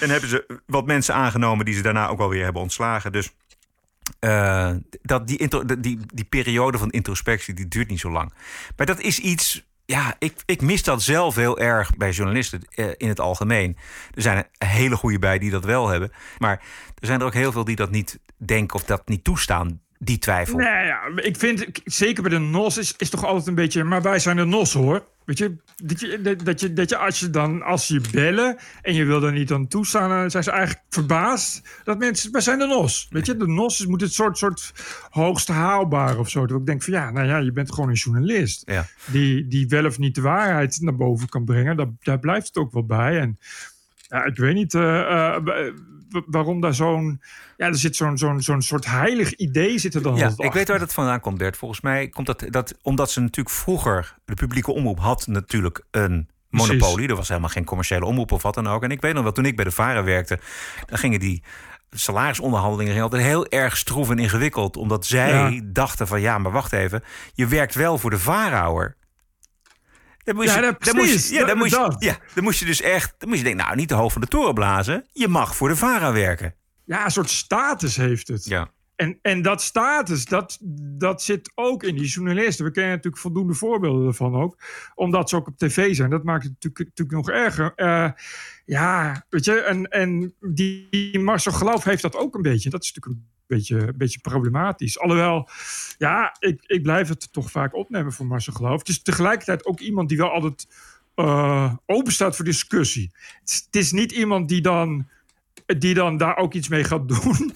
[0.00, 3.12] en hebben ze wat mensen aangenomen die ze daarna ook wel weer hebben ontslagen.
[3.12, 3.30] Dus
[4.20, 4.70] eh,
[5.02, 8.32] dat die, intro- die, die periode van introspectie die duurt niet zo lang.
[8.76, 9.70] Maar dat is iets.
[9.84, 13.76] Ja, ik, ik mis dat zelf heel erg bij journalisten eh, in het algemeen.
[14.14, 16.12] Er zijn er hele goede bij die dat wel hebben.
[16.38, 16.60] Maar
[16.98, 19.80] er zijn er ook heel veel die dat niet denken of dat niet toestaan.
[20.04, 20.56] Die twijfel.
[20.58, 23.84] Nee, ja, ik vind, zeker bij de NOS is, is toch altijd een beetje...
[23.84, 25.04] Maar wij zijn de NOS, hoor.
[25.24, 28.56] Weet je, dat je, dat- dat je, dat je als je dan, als je bellen
[28.82, 32.40] en je wil er niet aan toestaan, dan zijn ze eigenlijk verbaasd dat mensen, wij
[32.40, 33.06] zijn de NOS.
[33.10, 34.72] Weet je, de NOS is- moet het soort, soort
[35.10, 36.46] hoogste haalbaar of zo.
[36.46, 38.62] Dat ik denk van ja, nou ja, je bent gewoon een journalist.
[38.64, 38.86] Ja.
[39.06, 41.76] Die, die wel of niet de waarheid naar boven kan brengen.
[41.76, 43.18] Daar, daar blijft het ook wel bij.
[43.20, 43.38] En
[44.08, 45.72] ja, ik weet niet eh, eh,
[46.26, 47.22] waarom daar zo'n,
[47.56, 50.68] ja, er zit zo'n, zo'n, zo'n soort heilig idee zit er dan Ja, ik weet
[50.68, 51.56] waar dat vandaan komt, Bert.
[51.56, 54.14] Volgens mij komt dat, dat omdat ze natuurlijk vroeger...
[54.24, 56.68] de publieke omroep had natuurlijk een Precies.
[56.68, 57.08] monopolie.
[57.08, 58.82] Er was helemaal geen commerciële omroep of wat dan ook.
[58.82, 60.38] En ik weet nog wel, toen ik bij de Varen werkte...
[60.86, 61.42] dan gingen die
[61.90, 64.76] salarisonderhandelingen gingen altijd heel erg stroef en ingewikkeld.
[64.76, 65.60] Omdat zij Ja.
[65.64, 67.02] dachten van, ja, maar wacht even.
[67.34, 68.96] Je werkt wel voor de Vaarhouwer.
[70.24, 71.96] Dan moest Ja, je, dat- dan moest ja, dan moest dat.
[71.98, 73.14] ja, dan moest je dus echt...
[73.18, 75.06] dan moest je denken, nou, niet de hoofd van de toren blazen.
[75.12, 76.54] Je mag voor de Vara werken.
[76.84, 78.44] Ja, een soort status heeft het.
[78.44, 78.70] Ja.
[78.96, 80.58] En, en dat status, dat,
[80.98, 82.64] dat zit ook in die journalisten.
[82.64, 84.56] We kennen natuurlijk voldoende voorbeelden ervan ook.
[84.94, 86.10] Omdat ze ook op tv zijn.
[86.10, 87.72] Dat maakt het natuurlijk, natuurlijk nog erger.
[87.74, 88.10] Eh,
[88.64, 89.60] ja, weet je.
[89.60, 92.70] En, en die, die Marcel Geloof heeft dat ook een beetje.
[92.70, 94.98] Dat is natuurlijk een beetje, beetje problematisch.
[94.98, 95.48] Alhoewel,
[95.98, 98.78] ja, ik, ik blijf het toch vaak opnemen voor Marcel Geloof.
[98.78, 100.66] Het is tegelijkertijd ook iemand die wel altijd
[101.14, 103.10] eh, open staat voor discussie.
[103.40, 105.08] Het is, het is niet iemand die dan,
[105.66, 107.54] die dan daar ook iets mee gaat doen.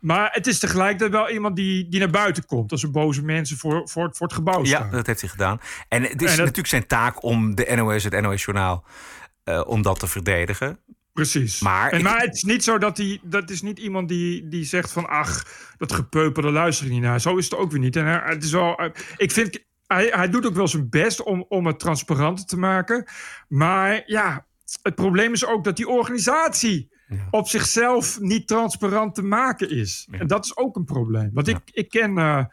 [0.00, 2.72] Maar het is tegelijkertijd wel iemand die, die naar buiten komt.
[2.72, 4.90] Als er boze mensen voor, voor, het- voor het gebouw Ja, staan.
[4.90, 5.60] dat heeft hij gedaan.
[5.88, 8.84] En het is En dat- natuurlijk zijn taak om de NOS, het NOS-journaal,
[9.44, 10.78] eh, om dat te verdedigen.
[11.16, 11.60] Precies.
[11.60, 13.20] Maar, En, maar het is niet zo dat hij.
[13.22, 15.08] Dat is niet iemand die, die zegt van.
[15.08, 15.46] Ach,
[15.78, 17.20] dat gepeupel, daar luister ik niet naar.
[17.20, 17.96] Zo is het ook weer niet.
[17.96, 18.76] En hij, het is wel.
[18.76, 19.64] eh, Ik vind.
[19.86, 23.06] Hij, hij doet ook wel zijn best om, om het transparanter te maken.
[23.48, 24.46] Maar ja,
[24.82, 26.94] het probleem is ook dat die organisatie.
[27.30, 30.08] op zichzelf niet transparant te maken is.
[30.10, 31.30] En dat is ook een probleem.
[31.32, 32.18] Want ik, ik ken.
[32.18, 32.44] eh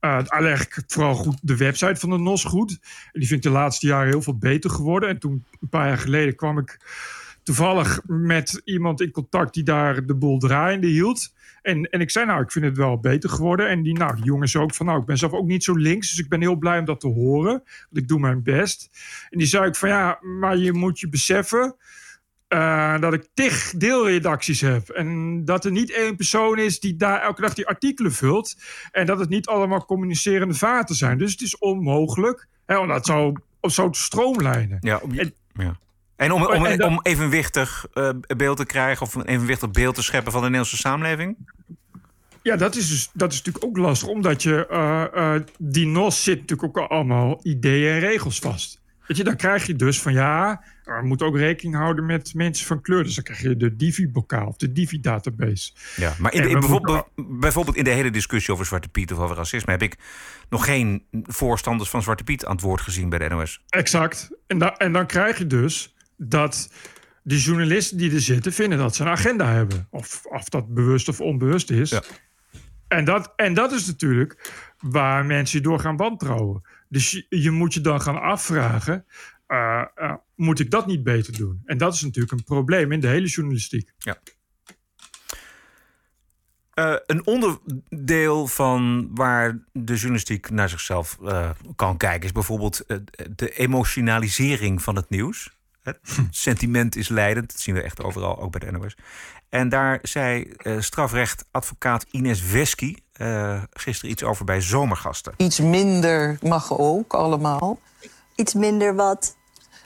[0.00, 2.70] eh, eigenlijk vooral goed de website van de NOS goed.
[3.12, 5.08] En die vind ik de laatste jaren heel veel beter geworden.
[5.08, 6.78] En toen, een paar jaar geleden, kwam ik
[7.54, 11.32] toevallig met iemand in contact die daar de boel draaiende hield.
[11.62, 13.68] En, en ik zei, nou, ik vind het wel beter geworden.
[13.68, 15.74] En die, nou, die jongen zei ook van, nou, ik ben zelf ook niet zo
[15.74, 16.08] links.
[16.08, 17.52] Dus ik ben heel blij om dat te horen.
[17.52, 18.90] Want ik doe mijn best.
[19.30, 21.76] En die zei ik van, ja, maar je moet je beseffen...
[22.48, 24.88] eh, dat ik tig deelredacties heb.
[24.88, 28.56] En dat er niet één persoon is die daar elke dag die artikelen vult.
[28.90, 31.18] En dat het niet allemaal communicerende vaten zijn.
[31.18, 34.78] Dus het is onmogelijk hè, om dat zo, zo te stroomlijnen.
[34.80, 35.78] Ja, om, En- ja.
[36.20, 39.06] En om, om, En dat- om evenwichtig eh, beeld te krijgen...
[39.06, 41.36] of een evenwichtig beeld te scheppen van de Nederlandse samenleving?
[42.42, 46.22] Ja, dat is, dus, dat is natuurlijk ook lastig, omdat je eh, eh, die NOS
[46.24, 48.80] zit natuurlijk ook allemaal ideeën en regels vast.
[49.06, 52.66] Weet je, dan krijg je dus van ja, we moeten ook rekening houden met mensen
[52.66, 53.04] van kleur.
[53.04, 55.72] Dus dan krijg je de Divi-bokaal of de Divi-database.
[55.96, 59.18] Ja, maar in de- bijvoorbeeld, moeten- bijvoorbeeld in de hele discussie over Zwarte Piet of
[59.18, 59.72] over racisme...
[59.72, 59.96] heb ik
[60.48, 63.60] nog geen voorstanders van Zwarte Piet aan het woord gezien bij de NOS.
[63.68, 64.30] Exact.
[64.46, 66.70] En, da- en dan krijg je dus dat
[67.22, 69.86] de journalisten die er zitten vinden dat ze een agenda hebben.
[69.90, 72.00] Of, of dat bewust of onbewust is.
[72.88, 76.62] En, dat, en dat is natuurlijk waar mensen door gaan wantrouwen.
[76.88, 79.04] Dus je, je moet je dan gaan afvragen:
[79.46, 81.62] eh, eh, moet ik dat niet beter doen?
[81.64, 83.92] En dat is natuurlijk een probleem in de hele journalistiek.
[83.98, 84.18] Ja.
[86.70, 91.18] Eh, een onderdeel van waar de journalistiek naar zichzelf
[91.76, 92.24] kan kijken...
[92.24, 92.84] is bijvoorbeeld
[93.36, 95.59] de emotionalisering van het nieuws.
[95.82, 95.98] Het
[96.30, 98.96] sentiment is leidend, dat zien we echt overal, ook bij de NOS.
[99.48, 105.34] En daar zei eh, strafrechtadvocaat Ines Wesky eh, gisteren iets over bij Zomergasten.
[105.36, 107.78] Iets minder mag ook allemaal.
[108.34, 109.36] Iets minder wat?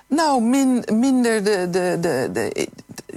[0.07, 2.69] Nou, min, minder de, de, de, de,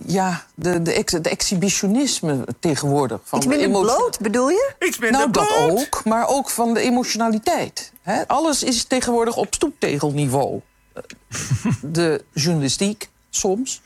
[0.05, 3.19] ja, de, de, ex, de exhibitionisme tegenwoordig.
[3.23, 4.73] Van Iets de minder bloot, bedoel je?
[4.79, 7.91] Iets nou, dat ook, maar ook van de emotionaliteit.
[8.01, 10.61] Hè, alles is tegenwoordig op stoeptegelniveau.
[11.81, 13.81] De journalistiek soms.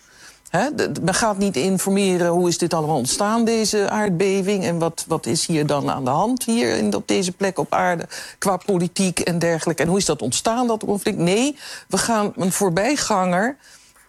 [0.75, 4.63] De- de- men gaat niet informeren hoe is dit allemaal ontstaan, deze aardbeving...
[4.63, 7.73] en wat, wat is hier dan aan de hand hier in, op deze plek op
[7.73, 8.05] aarde...
[8.37, 9.81] qua politiek en dergelijke.
[9.83, 11.17] En hoe is dat ontstaan, dat conflict?
[11.17, 13.57] Nee, we gaan een voorbijganger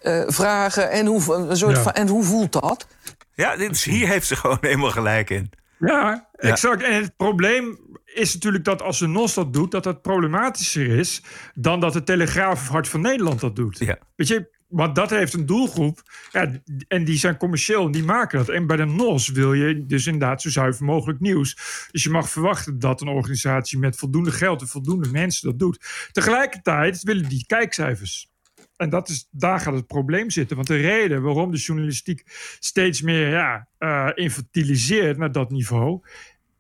[0.01, 1.83] eh, vragen en hoe, een soort Ja.
[1.83, 2.87] van, en hoe voelt dat?
[3.35, 5.51] Ja, dit hier heeft ze gewoon helemaal gelijk in.
[5.79, 6.83] Ja, exact.
[6.83, 7.79] En het probleem
[8.15, 11.23] is natuurlijk dat als de NOS dat doet, dat dat problematischer is
[11.55, 13.79] dan dat de Telegraaf of Hart van Nederland dat doet.
[14.17, 16.51] Weet je, want dat heeft een doelgroep ja,
[16.89, 18.49] en die zijn commercieel en die maken dat.
[18.49, 21.57] En bij de NOS wil je dus inderdaad zo zuiver mogelijk nieuws.
[21.91, 26.09] Dus je mag verwachten dat een organisatie met voldoende geld en voldoende mensen dat doet.
[26.13, 28.31] Tegelijkertijd willen die kijkcijfers.
[28.77, 30.57] En dat is, daar gaat het probleem zitten.
[30.57, 32.23] Want de reden waarom de journalistiek
[32.59, 36.01] steeds meer ja, eh, infantiliseert naar dat niveau,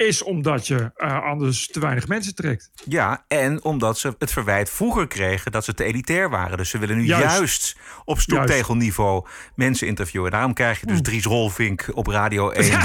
[0.06, 2.70] is omdat je eh, anders te weinig mensen trekt.
[2.84, 6.56] Ja, en omdat ze het verwijt vroeger kregen dat ze te elitair waren.
[6.56, 7.36] Dus ze willen nu Juist.
[7.36, 10.30] juist, op stoeptegelniveau mensen interviewen.
[10.30, 12.78] Daarom krijg je dus Dries Rolvink op Radio 1.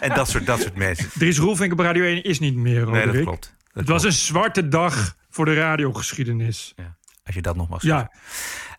[0.00, 1.10] en dat soort, dat soort mensen.
[1.14, 3.54] Dries Roelvink op Radio 1 is niet meer, Nee, dat klopt.
[3.72, 6.74] het was een zwarte dag voor de radiogeschiedenis.
[7.24, 7.88] Als je dat nog mag Ja.
[7.88, 8.10] zeggen.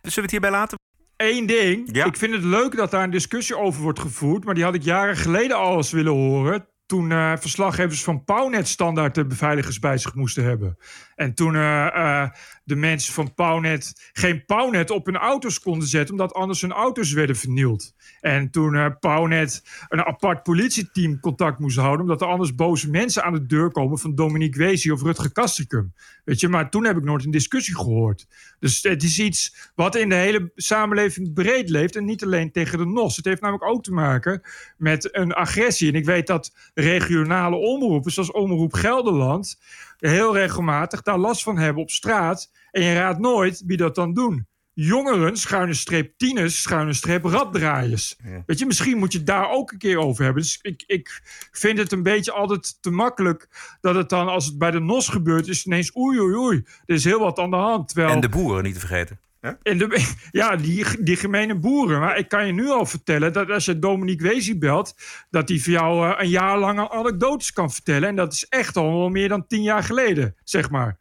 [0.01, 0.77] Zullen we het hierbij laten?
[1.17, 1.91] Eén ding.
[2.05, 4.43] Ik vind het leuk dat daar een discussie over wordt gevoerd.
[4.45, 6.67] Maar die had ik jaren geleden al eens willen horen.
[6.89, 10.77] Toen eh, verslaggevers van Pownet standaard de beveiligers bij zich moesten hebben.
[11.15, 12.29] En toen eh, eh,
[12.69, 16.11] de mensen van Pownet geen Pownet op hun auto's konden zetten.
[16.11, 17.93] Omdat anders hun auto's werden vernield.
[18.21, 22.01] En toen eh Pownet een apart politieteam contact moest houden.
[22.01, 25.93] Omdat er anders boze mensen aan de deur komen van Dominique Wezi of Rutger Kastrikum.
[26.25, 28.27] Weet je, maar toen heb ik nooit een discussie gehoord.
[28.59, 31.95] Dus het is iets wat in de hele samenleving breed leeft.
[31.95, 33.15] En niet alleen tegen de NOS.
[33.15, 34.41] Het heeft namelijk ook te maken
[34.77, 35.89] met een agressie.
[35.89, 39.59] En ik weet dat regionale omroepen, zoals Omroep Gelderland,
[39.99, 42.51] heel regelmatig daar last van hebben op straat.
[42.71, 44.47] En je raadt nooit wie dat dan doen.
[44.73, 48.15] Jongeren, schuine streep tieners, schuine streep raddraaiers.
[48.45, 50.41] Weet je, misschien moet je het daar ook een keer over hebben.
[50.41, 53.47] Dus ik, ik vind het een beetje altijd te makkelijk
[53.81, 56.63] dat het dan, als het bij de NOS gebeurt, is ineens oei oei oei.
[56.85, 57.87] Er is heel wat aan de hand.
[57.87, 59.19] Terwijl, En de boeren niet te vergeten.
[59.41, 61.99] En de, ja, die, die gemene boeren.
[61.99, 64.95] Maar ik kan je nu al vertellen dat als je Dominique Wezi belt...
[65.29, 68.09] dat hij voor jou eh, een jaar lang anekdotes kan vertellen.
[68.09, 70.97] En dat is echt al wel meer dan tien jaar geleden, zeg maar.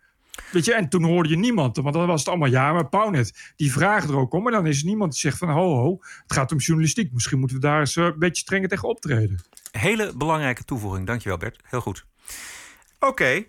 [0.52, 1.76] Weet je, en toen hoorde je niemand.
[1.76, 3.52] Want dan was het allemaal ja, maar Pauwnet.
[3.56, 4.46] Die vragen er ook om.
[4.46, 7.12] En dan is er niemand die zegt van ho ho, het gaat om journalistiek.
[7.12, 9.42] Misschien moeten we daar eens eh, een beetje strenger tegen optreden.
[9.70, 11.06] Hele belangrijke toevoeging.
[11.06, 11.60] Dankjewel Bert.
[11.62, 12.04] Heel goed.
[12.98, 13.44] Oké.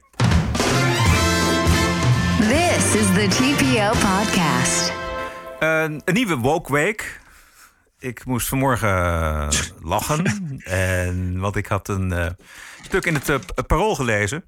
[2.40, 4.94] This is the TPO podcast.
[5.60, 7.20] Een, een nieuwe Woke Week.
[8.00, 9.48] Ik moest vanmorgen eh,
[9.82, 10.26] lachen.
[10.64, 12.26] en, want ik had een eh,
[12.84, 14.46] stuk in het eh, Parool gelezen...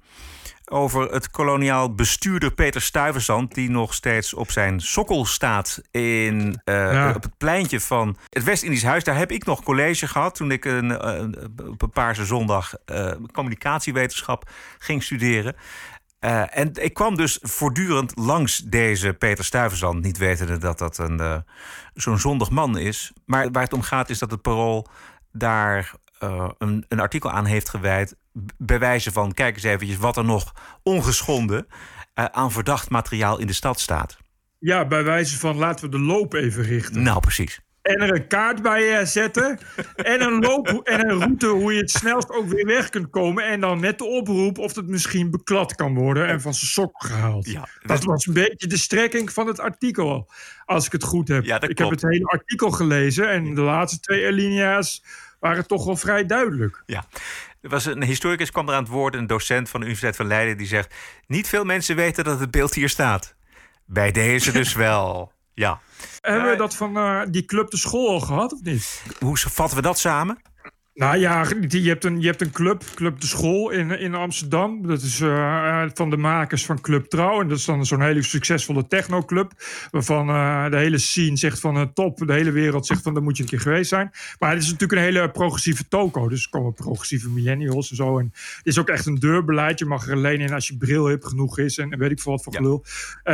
[0.64, 3.54] over het koloniaal bestuurder Peter Stuyvesant...
[3.54, 7.12] die nog steeds op zijn sokkel staat in, eh, Ja.
[7.14, 9.04] op het pleintje van het West-Indisch Huis.
[9.04, 12.74] Daar heb ik nog college gehad toen ik een, een, op een paarse zondag...
[12.84, 15.56] eh, communicatiewetenschap ging studeren...
[16.22, 21.20] Eh, en ik kwam dus voortdurend langs deze Peter Stuyvesant, niet wetende dat dat een,
[21.20, 21.36] eh,
[21.94, 23.12] zo'n zondig man is.
[23.26, 24.86] Maar waar het om gaat is dat het Parool
[25.32, 28.16] daar eh, een, een artikel aan heeft gewijd...
[28.58, 31.66] bij wijze van, kijk eens eventjes wat er nog ongeschonden...
[32.14, 34.18] aan verdacht materiaal in de stad staat.
[34.58, 37.02] Ja, bij wijze van laten we de loop even richten.
[37.02, 37.60] Nou, precies.
[37.82, 39.58] En er een kaart bij eh, zetten.
[39.96, 43.44] en, een loop, en een route hoe je het snelst ook weer weg kunt komen.
[43.44, 46.26] En dan met de oproep of het misschien beklad kan worden.
[46.26, 47.58] En van zijn sok gehaald.
[47.82, 50.30] dat was een beetje de strekking van het artikel.
[50.64, 51.44] Als ik het goed heb.
[51.44, 53.28] Ja, ik heb het hele artikel gelezen.
[53.28, 55.04] En de laatste twee alinea's
[55.40, 56.82] waren toch wel vrij duidelijk.
[56.86, 57.04] Ja.
[57.60, 60.26] Er was een historicus kwam er aan het woord, een docent van de Universiteit van
[60.26, 60.94] Leiden, die zegt:
[61.26, 63.34] Niet veel mensen weten dat het beeld hier staat.
[63.84, 65.32] Bij deze dus wel.
[65.54, 65.80] Ja.
[66.20, 69.02] Hebben we dat van eh, die club de school al gehad of niet?
[69.18, 70.38] Hoe vatten we dat samen?
[70.94, 74.86] Nou ja, je hebt een, je hebt een club, Club de School in, in Amsterdam.
[74.86, 77.40] Dat is eh, eh, van de makers van Club Trouw.
[77.40, 79.52] En dat is dan zo'n hele succesvolle technoclub.
[79.90, 82.18] Waarvan eh, de hele scene zegt van eh, top.
[82.26, 84.10] De hele wereld zegt van daar moet je een keer geweest zijn.
[84.38, 86.28] Maar het is natuurlijk een hele progressieve toko.
[86.28, 88.18] Dus er komen progressieve millennials en zo.
[88.18, 89.78] En het is ook echt een deurbeleid.
[89.78, 91.78] Je mag er alleen in als je bril hip genoeg is.
[91.78, 92.84] En weet ik veel wat voor gelul.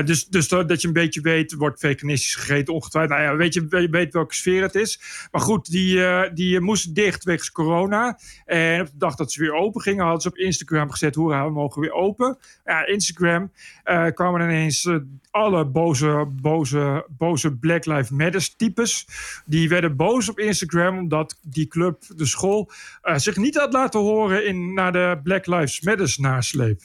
[0.05, 3.18] Dus dus dat, dat je een beetje weet, wordt veganistisch gegeten ongetwijfeld.
[3.18, 5.01] Nou ja, weet je, je weet welke sfeer het is.
[5.31, 6.01] Maar goed, die,
[6.33, 8.19] die moesten dicht wegens corona.
[8.45, 11.45] En op de dag dat ze weer open gingen, hadden ze op Instagram gezet: hoera,
[11.45, 12.39] we mogen weer open.
[12.65, 13.53] Ja, Instagram
[13.85, 14.97] eh, kwamen ineens eh,
[15.31, 19.07] alle boze, boze, boze Black Lives Matter types.
[19.47, 22.71] Die werden boos op Instagram omdat die club, de school,
[23.03, 26.81] eh, zich niet had laten horen in, naar de Black Lives Matters nasleep.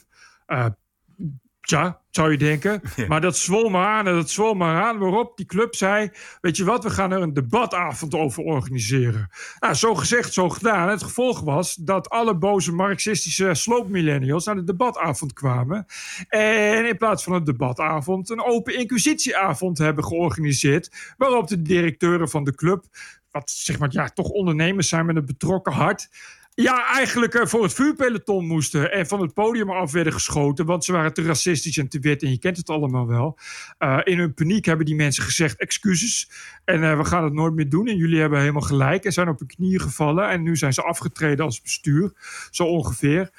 [0.46, 0.66] Eh,
[1.64, 2.82] Tja, zou je denken.
[3.08, 4.98] Maar dat zwol maar aan en dat zwol maar aan.
[4.98, 9.30] Waarop die club zei: Weet je wat, we gaan er een debatavond over organiseren.
[9.60, 10.90] Nou, zo gezegd, zo gedaan.
[10.90, 15.86] Het gevolg was dat alle boze marxistische sloopmillennials naar de debatavond kwamen.
[16.28, 21.14] En in plaats van een debatavond, een open inquisitieavond hebben georganiseerd.
[21.18, 22.86] Waarop de directeuren van de club,
[23.32, 26.10] wat zeg maar, ja, toch ondernemers zijn met een betrokken hart.
[26.56, 30.84] Ja, eigenlijk eh, voor het vuurpeloton moesten en van het podium af werden geschoten, want
[30.86, 33.38] ze waren te racistisch en te wit en je kent het allemaal wel.
[33.80, 36.30] Uh, in hun paniek hebben die mensen gezegd excuses
[36.66, 39.28] en uh, we gaan het nooit meer doen en jullie hebben helemaal gelijk en zijn
[39.28, 42.12] op hun knieën gevallen en nu zijn ze afgetreden als bestuur,
[42.52, 43.32] zo ongeveer.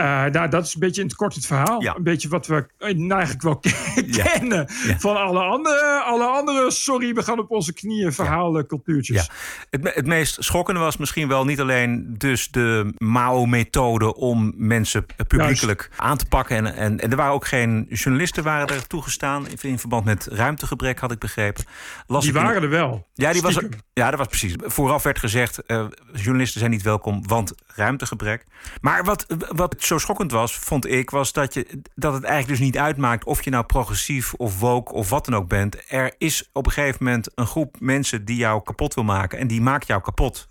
[0.00, 1.82] Uh, nou, dat is een beetje in het kort het verhaal.
[1.82, 1.94] Ja.
[1.96, 3.60] Een beetje wat we eigenlijk wel
[4.24, 4.66] kennen
[4.98, 9.16] van alle andere, alle andere, sorry, we gaan op onze knieën verhalen, cultuurtjes.
[9.26, 9.32] Ja.
[9.70, 15.90] Het, het meest schokkende was misschien wel niet alleen dus de Mao-methode om mensen publiekelijk
[15.96, 16.56] aan te pakken.
[16.56, 20.26] En, en, en er waren ook geen journalisten waren er toegestaan in, in verband met
[20.30, 21.64] ruimtegebrek, had ik begrepen.
[22.06, 23.06] Las Die ik in- waren er wel.
[23.14, 23.58] Ja, die was
[23.92, 24.54] ja, dat was precies.
[24.58, 28.44] Vooraf werd gezegd, eh, journalisten zijn niet welkom, want ruimtegebrek.
[28.80, 32.66] Maar wat, wat zo schokkend was, vond ik, was dat, je, dat het eigenlijk dus
[32.66, 35.76] niet uitmaakt of je nou progressief of woke of wat dan ook bent.
[35.88, 39.46] Er is op een gegeven moment een groep mensen die jou kapot wil maken en
[39.46, 40.48] die maakt jou kapot.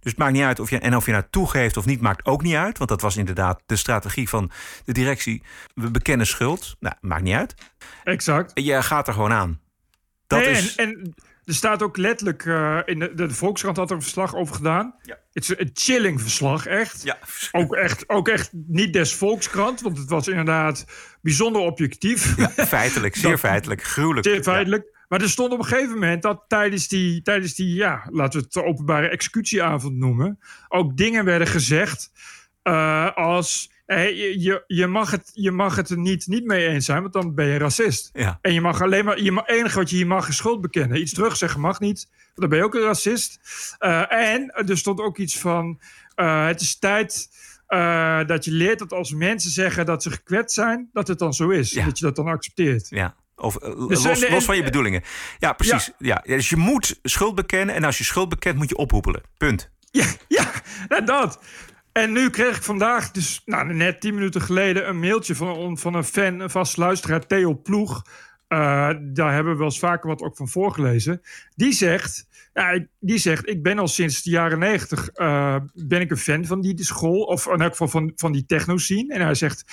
[0.00, 2.26] Dus het maakt niet uit of je, en of je nou toegeeft of niet, maakt
[2.26, 2.78] ook niet uit.
[2.78, 4.50] Want dat was inderdaad de strategie van
[4.84, 5.42] de directie.
[5.74, 6.76] We bekennen schuld.
[6.80, 7.54] Nou, maakt niet uit.
[8.04, 8.50] Exact.
[8.54, 9.60] Je gaat er gewoon aan.
[10.26, 10.74] Dat Nee, is.
[10.74, 14.34] en, en er staat ook letterlijk, eh, in de, de, Volkskrant had er een verslag
[14.34, 14.94] over gedaan.
[15.02, 15.18] Ja.
[15.32, 17.02] Het is een chilling verslag, echt.
[17.02, 17.18] Ja,
[17.52, 18.08] ook echt.
[18.08, 20.84] Ook echt niet des Volkskrant, want het was inderdaad
[21.22, 22.34] bijzonder objectief.
[22.56, 24.26] feitelijk, zeer Dat- feitelijk, gruwelijk.
[24.26, 24.92] Zeer feitelijk.
[25.08, 28.44] Maar er stond op een gegeven moment dat tijdens die, tijdens die ja, laten we
[28.44, 32.10] het de openbare executieavond noemen, ook dingen werden gezegd
[32.62, 33.72] eh, als.
[33.86, 34.08] Eh,
[34.42, 37.34] je, je, mag het, je mag het er niet, niet mee eens zijn, want dan
[37.34, 38.10] ben je racist.
[38.12, 38.38] Ja.
[38.42, 39.20] En je mag alleen maar.
[39.22, 41.00] Je mag, enige wat je hier mag is schuld bekennen.
[41.00, 43.38] Iets terugzeggen mag niet, want dan ben je ook een racist.
[43.78, 45.80] Eh, en er stond ook iets van.
[46.14, 47.28] eh, het is tijd.
[48.26, 51.48] dat je leert dat als mensen zeggen dat ze gekwetst zijn, dat het dan zo
[51.48, 51.70] is.
[51.72, 51.84] Ja.
[51.84, 52.86] Dat je dat dan accepteert.
[52.90, 53.14] Ja.
[53.36, 55.02] Of Dus, los, van je en- bedoelingen.
[55.38, 55.90] Ja, precies.
[55.98, 56.22] Ja.
[56.26, 57.74] Dus je moet schuld bekennen.
[57.74, 59.22] En als je schuld bekent, moet je ophoepelen.
[59.36, 59.70] Punt.
[59.90, 60.50] Ja, ja,
[60.88, 61.38] ja, dat.
[61.94, 65.94] En nu kreeg ik vandaag, dus nou, net tien minuten geleden, een mailtje van, van
[65.94, 68.02] een fan, een vast luisteraar, Theo Ploeg.
[68.48, 71.20] Eh, daar hebben we wel eens vaker wat ook van voorgelezen.
[71.54, 76.10] Die zegt, ja, die zegt, ik ben al sinds de jaren negentig eh, ben ik
[76.10, 79.14] een fan van die school, of in elk geval van, van die techno-scene.
[79.14, 79.64] En hij zegt,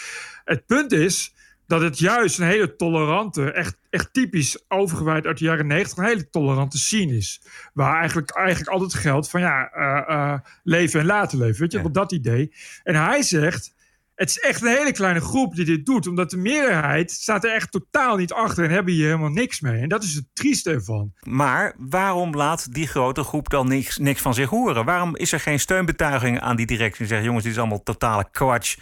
[0.43, 1.33] het punt is
[1.71, 6.03] dat het juist een hele tolerante, echt, echt typisch overgewijd uit de jaren negentig, een
[6.03, 7.41] hele tolerante scene is.
[7.73, 11.61] Waar eigenlijk, eigenlijk altijd geldt van ja, eh, eh, leven en laten leven.
[11.61, 12.53] Weet je, op dat idee.
[12.83, 13.73] En hij zegt,
[14.15, 16.07] het is echt een hele kleine groep die dit doet.
[16.07, 19.81] Omdat de meerderheid staat er echt totaal niet achter en hebben hier helemaal niks mee.
[19.81, 21.13] En dat is het trieste ervan.
[21.19, 24.85] Maar waarom laat die grote groep dan niks, niks van zich horen?
[24.85, 27.01] Waarom is er geen steunbetuiging aan die directie?
[27.01, 28.77] En zeggen, jongens, dit is allemaal totale kwatsch.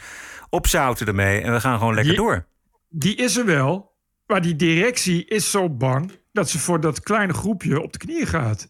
[0.49, 2.47] Opzouten ermee en we gaan gewoon lekker door.
[2.89, 7.34] Die is er wel, maar die directie is zo bang dat ze voor dat kleine
[7.34, 8.69] groepje op de knieën gaat.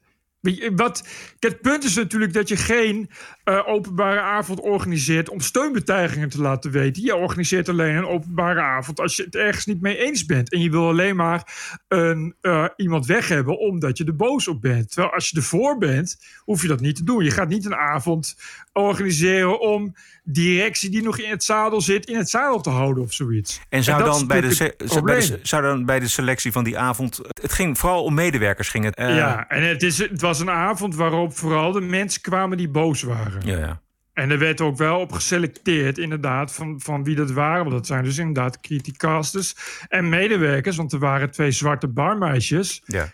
[0.75, 1.07] Wat,
[1.39, 3.09] het punt is natuurlijk dat je geen
[3.43, 7.03] eh, openbare avond organiseert om steunbetuigingen te laten weten.
[7.03, 10.51] Je organiseert alleen een openbare avond als je het ergens niet mee eens bent.
[10.51, 11.43] En je wil alleen maar
[11.87, 14.91] een, eh, iemand weg hebben omdat je er boos op bent.
[14.91, 17.23] Terwijl als je ervoor bent, hoef je dat niet te doen.
[17.23, 18.35] Je gaat niet een avond
[18.73, 23.13] organiseren om directie die nog in het zadel zit, in het zadel te houden of
[23.13, 23.61] zoiets.
[23.69, 25.39] En zou, dan bij de, zou bij de, probleem.
[25.41, 27.17] zou dan bij de selectie van die avond...
[27.17, 28.69] Het, het ging vooral om medewerkers.
[28.69, 32.21] Ging het, eh, ja, en het, is, het was een avond waarop vooral de mensen
[32.21, 33.45] kwamen die boos waren.
[33.45, 33.81] ja, ja.
[34.19, 37.59] En er werd ook wel op geselecteerd, inderdaad, van, van wie dat waren.
[37.59, 39.55] Want dat zijn dus inderdaad criticasters
[39.87, 40.75] en medewerkers.
[40.75, 42.81] Want er waren twee zwarte barmeisjes.
[42.85, 43.13] Ja.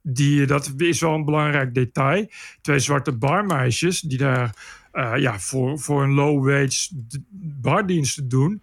[0.00, 2.30] Die, dat is wel een belangrijk detail.
[2.60, 4.54] Twee zwarte barmeisjes die daar
[4.92, 6.88] eh, ja, voor, voor een low-wage
[7.60, 8.62] bardiensten doen.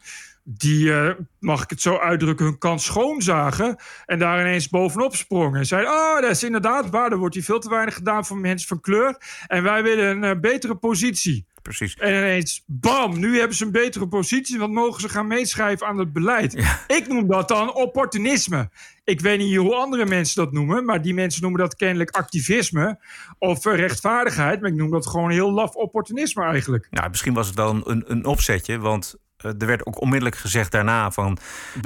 [0.51, 1.09] Die, eh,
[1.39, 3.75] mag ik het zo uitdrukken, hun kant schoonzagen.
[4.05, 5.59] En daar ineens bovenop sprongen.
[5.59, 7.11] En zeiden, oh, dat is inderdaad waar.
[7.11, 9.17] Er wordt hier veel te weinig gedaan voor mensen van kleur.
[9.47, 11.45] En wij willen een eh, betere positie.
[11.61, 11.95] Precies.
[11.95, 14.59] En ineens, bam, nu hebben ze een betere positie.
[14.59, 16.53] Want mogen ze gaan meeschrijven aan het beleid.
[16.87, 18.69] Ik noem dat dan opportunisme.
[19.03, 20.85] Ik weet niet hoe andere mensen dat noemen.
[20.85, 22.99] Maar die mensen noemen dat kennelijk activisme.
[23.37, 24.61] Of eh, rechtvaardigheid.
[24.61, 26.87] Maar ik noem dat gewoon heel laf opportunisme eigenlijk.
[26.91, 31.11] Nou, misschien was het wel een, een, opzetje, want er werd ook onmiddellijk gezegd daarna
[31.11, 31.37] van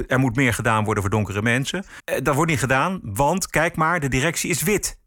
[0.07, 1.85] er moet meer gedaan worden voor donkere mensen.
[2.03, 5.01] Eh, dat wordt niet gedaan, want kijk maar, de directie is wit.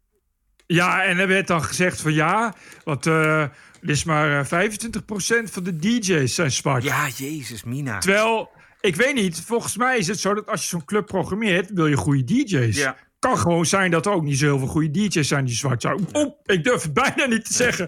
[0.65, 3.41] Ja, en er werd dan gezegd van ja, want eh
[3.81, 6.83] er is maar eh, 25% van de DJ's zijn zwart.
[6.83, 7.97] Ja, jezus, Mina.
[7.97, 8.49] Terwijl
[8.81, 9.41] ik weet niet.
[9.41, 12.77] Volgens mij is het zo dat als je zo'n club programmeert, wil je goede DJ's.
[12.77, 12.95] Ja.
[13.19, 16.07] Kan gewoon zijn dat er ook niet zoveel goede DJ's zijn die zwart zijn.
[16.13, 17.85] Oeh, ik durf het bijna niet te zeggen.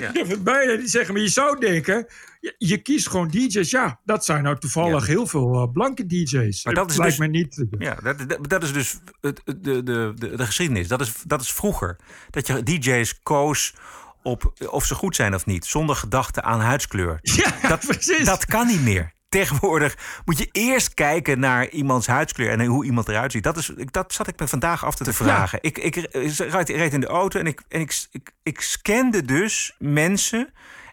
[0.00, 1.14] Ik durf het bijna niet te zeggen.
[1.14, 2.06] Maar je zou denken,
[2.42, 3.70] je, je kiest gewoon DJ's.
[3.70, 6.64] Ja, dat zijn nou toevallig heel veel eh, blanke DJ's.
[6.64, 7.64] Maar dat is lijkt dus- me niet.
[7.78, 10.88] Ja, dat, dat, dat is dus het, de, de, de, de geschiedenis.
[10.88, 11.96] Dat is, dat is vroeger.
[12.30, 13.74] Dat je DJ's koos
[14.22, 15.64] op of ze goed zijn of niet.
[15.64, 17.18] Zonder gedachte aan huidskleur.
[17.42, 18.24] Ja, dat, precies.
[18.24, 19.12] Dat kan niet meer.
[19.28, 23.42] Tegenwoordig moet je eerst kijken naar iemands huidskleur en hoe iemand eruit ziet.
[23.42, 25.58] Dat, is, dat zat ik me vandaag af te vragen.
[25.62, 29.74] Ik, ik reed, reed in de auto en, ik, en ik, ik, ik scande dus
[29.78, 30.52] mensen.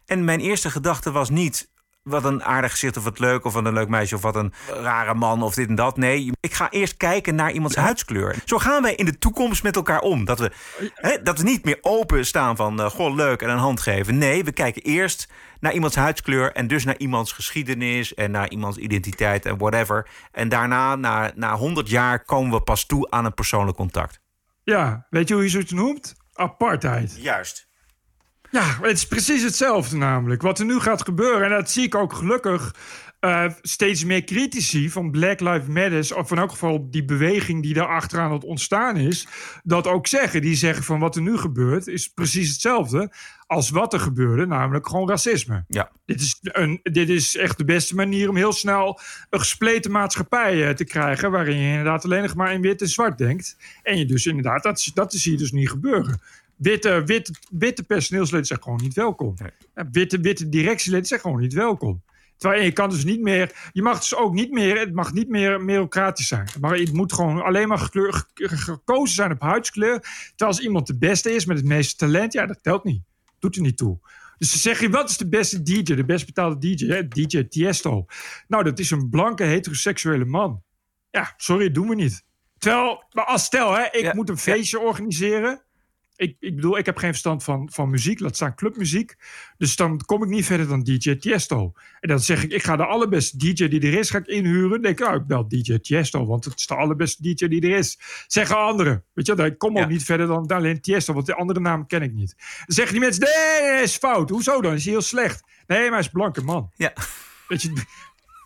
[0.10, 1.70] En mijn eerste gedachte was niet
[2.04, 4.54] wat een aardig gezicht of wat leuk of wat een leuk meisje of wat een
[4.68, 5.98] rare man of dit en dat.
[5.98, 8.36] Nee, ik ga eerst kijken naar iemands huidskleur.
[8.46, 10.26] Zo gaan wij in de toekomst met elkaar om.
[10.26, 10.52] Dat we,
[10.94, 14.18] hè, dat we niet meer open staan van eh, goh leuk en een hand geven.
[14.18, 15.30] Nee, we kijken eerst
[15.60, 20.08] naar iemands huidskleur en dus naar iemands geschiedenis en naar iemands identiteit en whatever.
[20.32, 24.20] En daarna, na, na 100 jaar, komen we pas toe aan een persoonlijk contact.
[24.64, 26.16] Ja, weet je hoe je zoiets noemt?
[26.34, 27.18] Apartheid.
[27.22, 27.69] Juist.
[28.52, 30.42] Ja, het is precies hetzelfde namelijk.
[30.42, 32.74] Wat er nu gaat gebeuren, en dat zie ik ook gelukkig
[33.20, 37.74] eh, steeds meer critici van Black Lives Matter, of in elk geval die beweging die
[37.74, 39.28] daar achteraan het ontstaan is,
[39.64, 40.42] dat ook zeggen.
[40.42, 43.12] Die zeggen van wat er nu gebeurt is precies hetzelfde
[43.48, 45.64] als wat er gebeurde, namelijk gewoon racisme.
[45.68, 45.92] Ja.
[46.06, 50.68] Dit is, een, dit is echt de beste manier om heel snel een gespleten maatschappij
[50.68, 53.58] eh, te krijgen, waarin je inderdaad alleen nog maar in wit en zwart denkt.
[53.84, 56.22] En je dus inderdaad, dat, dat zie je dus niet gebeuren.
[56.60, 59.36] Witte, witte, witte personeelsleden zijn gewoon niet welkom.
[59.92, 62.04] Witte, witte directieleden zijn gewoon niet welkom.
[62.38, 65.30] Terwijl je kan dus niet meer, je mag dus ook niet meer, het mag niet
[65.30, 66.48] meer merocratisch zijn.
[66.60, 70.00] Maar het moet gewoon alleen maar gekleur- gekozen zijn op huidskleur.
[70.00, 73.04] Terwijl als iemand de beste is met het meeste talent, ja, dat telt niet.
[73.40, 74.00] Doet er niet toe.
[74.38, 76.86] Dus dan zeg je, wat is de beste DJ, de best betaalde DJ?
[76.86, 77.08] Hè?
[77.08, 78.06] DJ Tiesto.
[78.48, 80.64] Nou, dat is een blanke heteroseksuele man.
[81.10, 82.24] Ja, sorry, doen we niet.
[82.58, 85.64] Terwijl, maar als stel, hè, ik moet een feestje organiseren.
[86.20, 89.16] Ik, ik bedoel, ik heb geen verstand van, van muziek, laat staan clubmuziek.
[89.58, 91.72] Dus dan kom ik niet verder dan DJ Tiesto.
[92.00, 94.70] En dan zeg ik, ik ga de allerbeste DJ die er is, ga ik inhuren.
[94.70, 97.62] Dan denk ik, nou, ik bel DJ Tiesto, want het is de allerbeste DJ die
[97.62, 98.00] er is.
[98.28, 99.04] Zeggen anderen.
[99.14, 102.02] Weet je, ik kom ook niet verder dan, alleen Tiesto, want de andere naam ken
[102.02, 102.36] ik niet.
[102.38, 104.30] Dan zeggen die mensen, nee, is fout.
[104.30, 104.74] Hoezo dan?
[104.74, 105.44] Is hij heel slecht?
[105.68, 106.72] Nee, maar hij is blanke man.
[106.76, 106.94] Ja.
[107.48, 107.74] Weet je,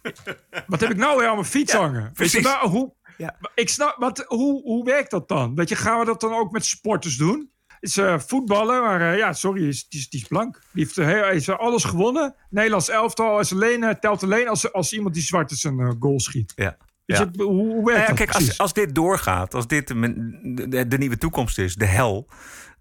[0.67, 2.11] wat heb ik nou weer aan mijn fiets hangen?
[2.13, 3.38] Weet je, nou, hoe, Ja.
[3.55, 5.55] ik snap, wat, hoe, hoe werkt dat dan?
[5.55, 7.51] Weet je, gaan we dat dan ook met sporters doen?
[7.84, 10.60] Is eh, voetballen, maar eh, ja, sorry, is, die, is, die is blank.
[10.72, 12.36] Die heeft, eh, heel- heeft alles gewonnen.
[12.50, 16.54] Nederlands elftal is alleen, telt alleen als, als iemand die zwart is een goal schiet.
[16.56, 16.78] Ja.
[17.06, 17.20] Ja.
[17.20, 18.50] je, hoe, hoe werkt Nou ja, kijk, precies?
[18.50, 22.28] als, als dit doorgaat, als dit de, de, de nieuwe toekomst is, de hel,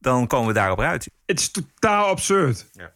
[0.00, 1.10] dan komen we daarop uit.
[1.26, 2.66] Het is totaal absurd.
[2.72, 2.92] Ja.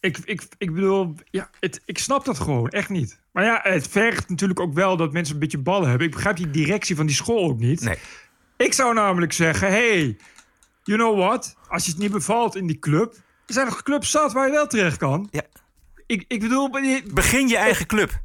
[0.00, 3.20] Ik, ik, ik bedoel, ja, het, ik snap dat gewoon echt niet.
[3.32, 6.06] Maar ja, het vergt natuurlijk ook wel dat mensen een beetje ballen hebben.
[6.06, 7.80] Ik begrijp die directie van die school ook niet.
[7.80, 7.98] Nee.
[8.56, 10.16] Ik zou namelijk zeggen, hey,
[10.86, 11.56] you know what?
[11.68, 13.14] Als je het niet bevalt in die club,
[13.46, 15.28] er zijn nog clubs zat waar je wel terecht kan.
[15.30, 15.42] Ja.
[16.06, 16.70] Ik, ik bedoel,
[17.14, 18.22] Begin je eigen club.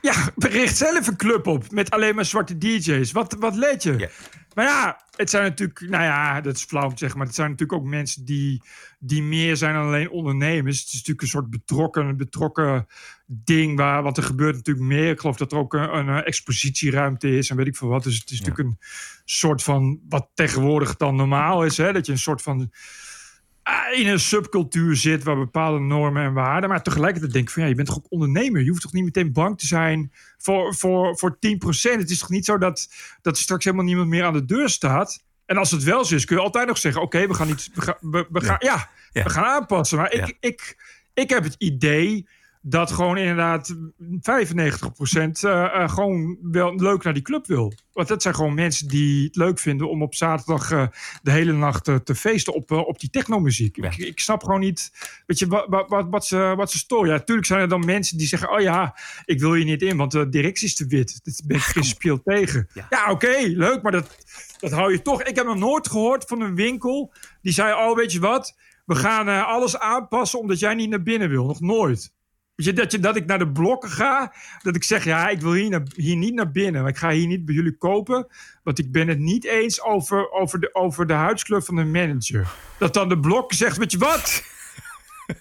[0.00, 3.12] ja, richt zelf een club op met alleen maar zwarte DJ's.
[3.12, 4.10] Wat, wat let je?
[4.54, 7.36] Maar ja, het zijn natuurlijk, nou ja, dat is flauw om te zeggen, maar het
[7.36, 8.62] zijn natuurlijk ook mensen die,
[8.98, 10.78] die meer zijn dan alleen ondernemers.
[10.78, 12.86] Het is natuurlijk een soort betrokken, betrokken
[13.26, 15.10] ding waar, wat er gebeurt natuurlijk meer.
[15.10, 18.02] Ik geloof dat er ook een, een expositieruimte is en weet ik veel wat.
[18.02, 18.78] Dus het is natuurlijk een
[19.24, 21.92] soort van, wat tegenwoordig dan normaal is, hè?
[21.92, 22.70] dat je een soort van
[23.92, 26.70] in een subcultuur zit waar bepaalde normen en waarden.
[26.70, 28.62] Maar tegelijkertijd denk ik van ja, je bent toch ook ondernemer.
[28.62, 31.38] Je hoeft toch niet meteen bang te zijn voor, voor, voor 10%.
[31.98, 32.88] Het is toch niet zo dat,
[33.22, 35.24] dat er straks helemaal niemand meer aan de deur staat.
[35.46, 37.70] En als het wel zo is, kun je altijd nog zeggen: Oké, we gaan iets.
[37.74, 39.98] We gaan, we, we gaan, ja, we gaan aanpassen.
[39.98, 40.76] Maar ik, ik,
[41.14, 42.28] ik heb het idee
[42.66, 43.76] dat gewoon inderdaad 95%
[45.40, 47.72] eh, eh, gewoon wel leuk naar die club wil.
[47.92, 50.86] Want dat zijn gewoon mensen die het leuk vinden om op zaterdag eh,
[51.22, 53.76] de hele nacht te feesten op, op die technomuziek.
[53.76, 54.92] Ik, ik snap gewoon niet,
[55.26, 57.08] weet je, wat, wat, wat, wat, ze, wat ze storen.
[57.08, 59.96] Ja, natuurlijk zijn er dan mensen die zeggen, oh ja, ik wil hier niet in,
[59.96, 61.24] want de directie is te wit.
[61.24, 62.68] Dit ben ik principieel tegen.
[62.90, 64.16] Ja, oké, leuk, maar dat,
[64.58, 65.22] dat hou je toch.
[65.22, 67.12] Ik heb nog nooit gehoord van een winkel
[67.42, 71.28] die zei, oh weet je wat, we gaan alles aanpassen omdat jij niet naar binnen
[71.28, 71.46] wil.
[71.46, 72.13] Nog nooit.
[72.56, 74.32] Je, dat, je, dat ik naar de blokken ga,
[74.62, 76.80] dat ik zeg, ja, ik wil hier, naar, hier niet naar binnen.
[76.80, 78.26] Maar ik ga hier niet bij jullie kopen,
[78.62, 82.48] want ik ben het niet eens over, over, de, over de huidskleur van de manager.
[82.78, 84.44] Dat dan de blok zegt, weet je wat?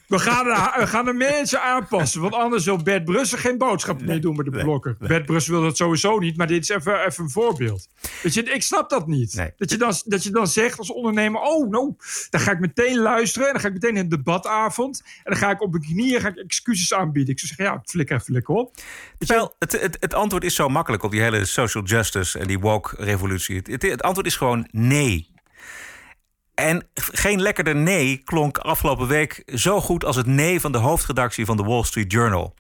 [0.08, 2.22] We gaan, de, we gaan de mensen aanpassen.
[2.22, 4.98] Want anders wil Bert Brussel geen boodschap meer doen met de blokken.
[5.00, 6.38] Bert Brussel wil dat sowieso niet.
[6.38, 7.88] Maar dit is even, even een voorbeeld.
[8.22, 9.52] Weet je, ik snap dat niet.
[9.58, 11.42] Dat, je dan, dat je dan zegt als ondernemer...
[11.42, 11.96] Oh, nou,
[12.30, 13.48] dan ga ik meteen luisteren.
[13.48, 15.02] En dan ga ik meteen in een debatavond.
[15.06, 17.34] En dan ga ik op mijn knieën ga ik excuses aanbieden.
[17.34, 18.76] Ik zou zeggen, ja, flikker even lekker op.
[19.18, 22.60] Terwijl het, het, het antwoord is zo makkelijk op die hele social justice en die
[22.60, 23.62] woke-revolutie.
[23.64, 25.32] Het, het antwoord is gewoon nee.
[26.64, 31.46] En geen lekkerder nee klonk afgelopen week zo goed als het nee van de hoofdredactie
[31.46, 32.56] van de Wall Street Journal.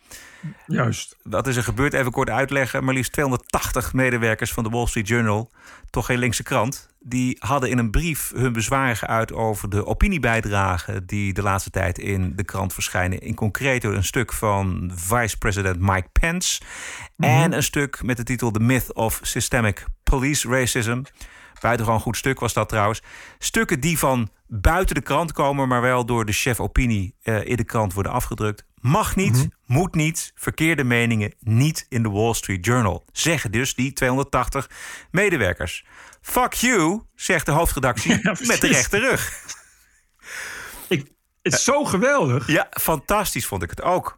[0.67, 1.15] Juist.
[1.21, 1.93] Wat is er gebeurd?
[1.93, 2.83] Even kort uitleggen.
[2.83, 5.51] Maar liefst 280 medewerkers van de Wall Street Journal,
[5.89, 11.05] toch geen linkse krant, die hadden in een brief hun bezwaren geuit over de opiniebijdragen
[11.05, 13.19] die de laatste tijd in de krant verschijnen.
[13.19, 16.61] In concreto een stuk van vice-president Mike Pence
[17.17, 21.01] en een stuk met de titel The Myth of Systemic Police Racism.
[21.63, 23.01] Buitengewoon goed stuk was dat trouwens.
[23.39, 27.55] Stukken die van buiten de krant komen, maar wel door de chef opinie uh, in
[27.55, 28.65] de krant worden afgedrukt.
[28.75, 33.05] Mag niet, moet niet, verkeerde meningen niet in de Wall Street Journal.
[33.11, 34.69] Zeggen dus die 280
[35.11, 35.85] medewerkers.
[36.21, 39.45] Fuck you, zegt de hoofdredactie met de rechte rug.
[40.87, 41.07] Ik,
[41.41, 42.47] het is zo geweldig.
[42.47, 44.17] Ja, fantastisch vond ik het ook.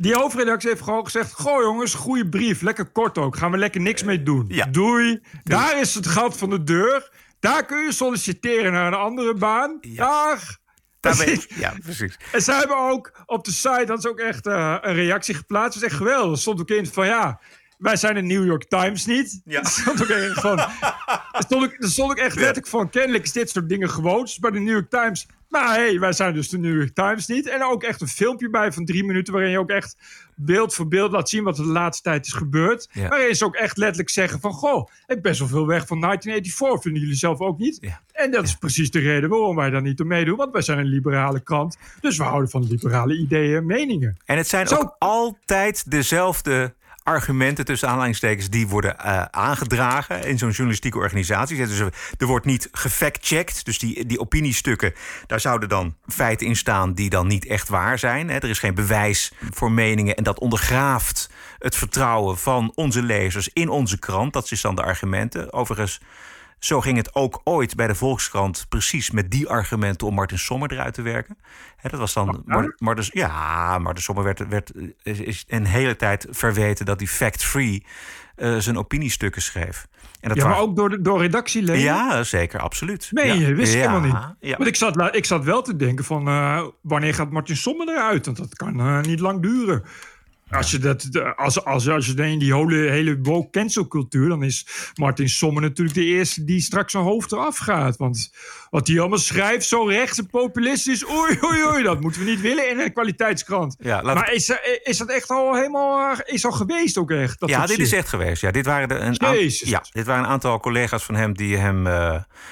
[0.00, 2.60] Die hoofdredactie heeft gewoon gezegd: Goh, jongens, goede brief.
[2.60, 3.36] Lekker kort ook.
[3.36, 4.52] Gaan we lekker niks mee doen.
[4.70, 5.20] Doei.
[5.42, 7.10] Daar is het gat van de deur.
[7.40, 9.78] Daar kun je solliciteren naar een andere baan.
[9.80, 10.58] Dag.
[11.00, 12.18] Daarmee, ja, precies.
[12.32, 15.74] En ze hebben ook op de site dat is ook echt uh, een reactie geplaatst.
[15.74, 16.32] Dat is echt geweldig.
[16.32, 17.40] Er stond ook in van ja.
[17.80, 19.40] Wij zijn de New York Times niet.
[19.44, 19.60] Ja.
[19.60, 20.58] Er stond ook echt van.
[21.32, 22.90] Stond stond ook echt letterlijk van.
[22.90, 24.20] Kennelijk is dit soort dingen gewoon.
[24.20, 25.26] Dus bij de New York Times.
[25.48, 27.48] Maar hey, wij zijn dus de New York Times niet.
[27.48, 29.32] En ook echt een filmpje bij van drie minuten.
[29.32, 29.96] waarin je ook echt
[30.34, 32.88] beeld voor beeld laat zien wat er de laatste tijd is gebeurd.
[32.92, 33.08] Ja.
[33.08, 36.00] Waarin ze ook echt letterlijk zeggen: van goh, ik heb best wel veel weg van
[36.00, 36.82] 1984.
[36.82, 37.78] Vinden jullie zelf ook niet?
[37.80, 38.00] Ja.
[38.12, 40.36] En dat is precies de reden waarom wij daar niet om meedoen.
[40.36, 41.76] Want wij zijn een liberale krant.
[42.00, 44.16] Dus we houden van liberale ideeën en meningen.
[44.24, 44.74] En het zijn Zo.
[44.76, 46.74] ook altijd dezelfde
[47.10, 51.66] argumenten tussen aanhalingstekens die worden uh, aangedragen in zo'n journalistieke organisatie.
[51.66, 51.78] Dus
[52.18, 53.64] er wordt niet gefact-checked.
[53.64, 54.92] Dus die, die opiniestukken,
[55.26, 58.28] daar zouden dan feiten in staan die dan niet echt waar zijn.
[58.28, 58.34] Hè.
[58.34, 63.68] Er is geen bewijs voor meningen en dat ondergraaft het vertrouwen van onze lezers in
[63.68, 64.32] onze krant.
[64.32, 65.52] Dat is dan de argumenten.
[65.52, 66.00] Overigens.
[66.60, 70.72] Zo ging het ook ooit bij de Volkskrant precies met die argumenten om Martin Sommer
[70.72, 71.38] eruit te werken.
[71.76, 72.42] He, dat was dan.
[72.44, 77.84] Martin, Martin, ja, Martin Sommer werd, werd is, een hele tijd verweten dat hij fact-free
[78.36, 79.86] uh, zijn opiniestukken schreef.
[80.20, 81.82] En dat ja, maar ook door, door redactieleden?
[81.82, 83.08] Ja, zeker, absoluut.
[83.10, 83.48] Nee, ja.
[83.48, 84.50] je wist ja, helemaal niet.
[84.50, 84.56] Ja.
[84.56, 86.28] Want ik zat, ik zat wel te denken van...
[86.28, 88.26] Uh, wanneer gaat Martin Sommer eruit?
[88.26, 89.84] Want dat kan uh, niet lang duren.
[90.50, 94.28] Als je, dat, als, als, als je in die hele, hele woke cancelcultuur...
[94.28, 97.96] dan is Martin Sommer natuurlijk de eerste die straks zijn hoofd eraf gaat.
[97.96, 98.32] Want
[98.70, 101.08] wat hij allemaal schrijft, zo rechts en populistisch...
[101.08, 103.76] oei, oei, oei, dat moeten we niet willen in een kwaliteitskrant.
[103.78, 107.40] Ja, maar is, is dat echt al helemaal is al geweest ook echt?
[107.40, 108.42] Dat ja, dit is echt geweest.
[108.42, 111.56] Ja, dit, waren de, een aantal, ja, dit waren een aantal collega's van hem die
[111.56, 111.92] hem uh,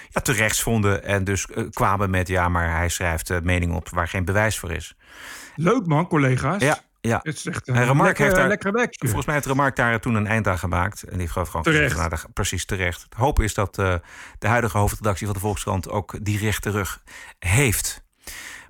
[0.08, 1.04] ja, terecht vonden...
[1.04, 4.58] en dus uh, kwamen met, ja, maar hij schrijft uh, meningen op waar geen bewijs
[4.58, 4.94] voor is.
[5.56, 6.62] Leuk man, collega's.
[6.62, 7.20] Ja, ja.
[7.22, 9.06] Het is echt een een Remark heeft daar, lekkere werkje.
[9.06, 11.02] Volgens mij heeft Remark daar toen een eind aan gemaakt.
[11.02, 11.96] En die heeft gewoon Terecht.
[11.96, 13.02] nou, precies terecht.
[13.02, 13.94] Het hoop is dat eh,
[14.38, 17.02] de huidige hoofdredactie van de Volkskrant ook die rechte rug
[17.38, 18.02] heeft.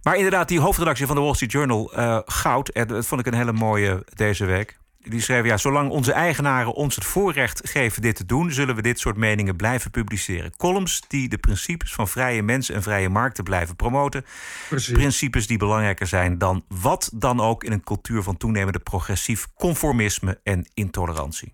[0.03, 3.39] Maar inderdaad, die hoofdredactie van de Wall Street Journal, eh, Goud, dat vond ik een
[3.39, 4.79] hele mooie deze week.
[5.11, 8.52] Die schreef, ja, zolang onze eigenaren ons het voorrecht geven dit te doen...
[8.52, 10.56] zullen we dit soort meningen blijven publiceren.
[10.56, 14.24] Columns die de principes van vrije mensen en vrije markten blijven promoten.
[14.68, 14.92] Precies.
[14.92, 17.64] Principes die belangrijker zijn dan wat dan ook...
[17.64, 21.52] in een cultuur van toenemende progressief conformisme en intolerantie.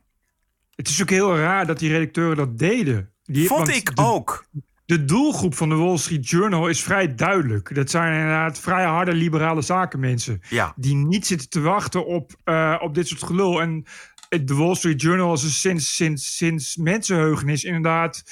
[0.75, 3.11] Het is ook heel raar dat die redacteuren dat deden.
[3.25, 4.45] Die, Vond ik de- ook.
[4.87, 7.75] De doelgroep van de Wall Street Journal is vrij duidelijk.
[7.75, 10.41] Dat zijn inderdaad vrij harde liberale zakenmensen.
[10.49, 10.73] Ja.
[10.77, 13.61] Die niet zitten te wachten op, eh, op dit soort gelul.
[13.61, 13.85] En
[14.29, 18.23] de Wall Street Journal is sinds, sinds, sinds mensenheugenis inderdaad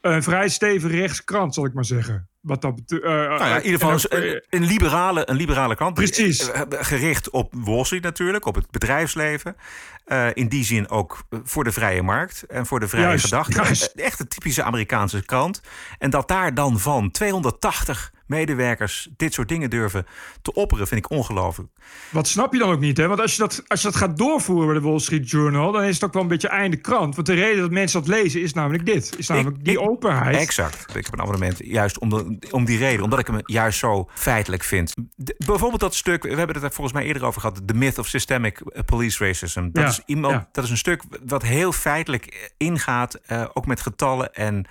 [0.00, 2.28] een vrij stevig rechtse krant, zal ik maar zeggen.
[2.40, 3.04] Wat dat betreft.
[3.04, 5.94] Nou ja, in ieder geval een, een, liberale, een liberale krant.
[5.94, 6.50] Precies.
[6.50, 9.56] Eh, Gericht op Wall Street natuurlijk, op het bedrijfsleven.
[10.04, 13.52] Eh, in die zin ook voor de vrije markt en voor de vrije Juist, gedachte.
[13.52, 13.84] juist.
[13.84, 15.60] Eh, Echt een typische Amerikaanse krant.
[15.98, 20.06] En dat daar dan van 280 medewerkers dit soort dingen durven
[20.42, 21.68] te opperen, vind ik ongelooflijk.
[22.10, 23.06] Wat snap je dan ook niet, hè?
[23.08, 25.72] Want als je, dat, als je dat gaat doorvoeren bij de Wall Street Journal...
[25.72, 27.14] dan is het ook wel een beetje einde krant.
[27.14, 29.18] Want de reden dat mensen dat lezen is namelijk dit.
[29.18, 30.36] Is namelijk die openheid.
[30.36, 30.96] Exact.
[30.96, 33.04] Ik heb een abonnement juist om, de, om die reden.
[33.04, 34.92] Omdat ik hem juist zo feitelijk vind.
[35.16, 37.60] De- bijvoorbeeld dat stuk, we hebben het er volgens mij eerder over gehad.
[37.66, 39.68] The Myth of Systemic Police Racism.
[39.72, 40.48] Dat, Ja, is, iemand, ja.
[40.52, 43.14] dat is een stuk wat heel feitelijk ingaat.
[43.14, 44.66] eh, ook met getallen en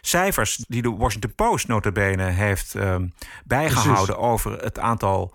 [0.00, 3.06] cijfers die de Washington Post notabene heeft ehm,
[3.44, 5.34] bijgehouden over het aantal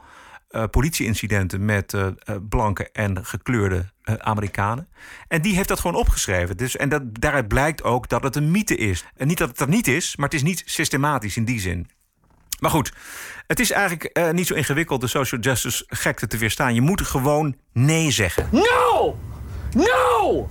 [0.52, 2.08] uh, politieincidenten met uh,
[2.50, 4.88] blanke en gekleurde uh, Amerikanen.
[5.28, 6.58] En die heeft dat gewoon opgeschreven.
[6.58, 9.06] Dus, en dat, daaruit blijkt ook dat het een mythe is.
[9.16, 11.88] En niet dat het er niet is, maar het is niet systematisch in die zin.
[12.60, 12.94] Maar goed,
[13.48, 16.74] het is eigenlijk niet zo ingewikkeld de social justice gekte te weerstaan.
[16.74, 18.50] Je moet gewoon nee zeggen.
[18.52, 19.18] No!
[19.76, 20.50] No!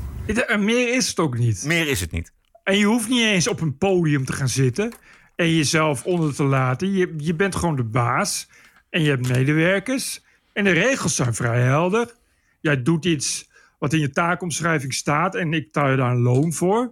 [0.59, 1.65] Meer is het ook niet.
[1.65, 2.33] Meer is het niet.
[2.65, 4.93] En je hoeft niet eens op een podium te gaan zitten
[5.37, 6.93] en jezelf onder te laten.
[6.93, 8.49] Je, je bent gewoon de baas.
[8.91, 10.25] En je hebt medewerkers.
[10.53, 12.15] En de regels zijn vrij helder.
[12.61, 13.49] Jij doet iets
[13.79, 16.79] wat in je taakomschrijving staat en ik taal je daar een loon voor.
[16.79, 16.91] Als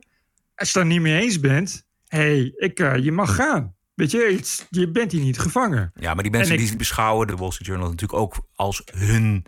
[0.55, 3.75] je het daar niet mee eens bent, hé, hey, ik, uh, je mag gaan.
[3.97, 4.41] Weet je,
[4.71, 5.93] je bent hier niet gevangen.
[5.95, 9.45] Ja, maar die mensen die beschouwen de Wall Street Journal natuurlijk ook als hun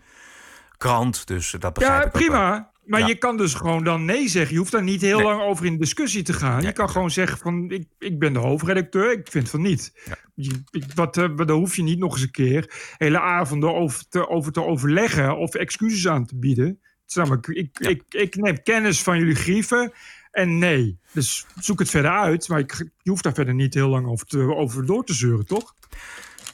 [0.77, 1.27] krant.
[1.27, 2.71] Dus dat begrijp ja, ik prima.
[2.85, 4.51] Maar je kan dus gewoon dan nee zeggen.
[4.51, 6.61] Je hoeft daar niet heel lang over in discussie te gaan.
[6.61, 9.11] je kan gewoon zeggen van, ik, ik ben de hoofdredacteur.
[9.11, 9.93] Ik vind van niet.
[10.35, 10.63] Je,
[10.95, 14.51] wat, uh, daar hoef je niet nog eens een keer hele avonden over te, over
[14.51, 16.79] te overleggen of excuses aan te bieden.
[17.05, 19.93] Ik, ik, ik, ik neem kennis van jullie grieven
[20.31, 20.99] en nee.
[21.11, 22.47] Dus zoek het verder uit.
[22.47, 22.59] Maar
[23.01, 25.73] je hoeft daar verder niet heel lang over, over door te zeuren, toch?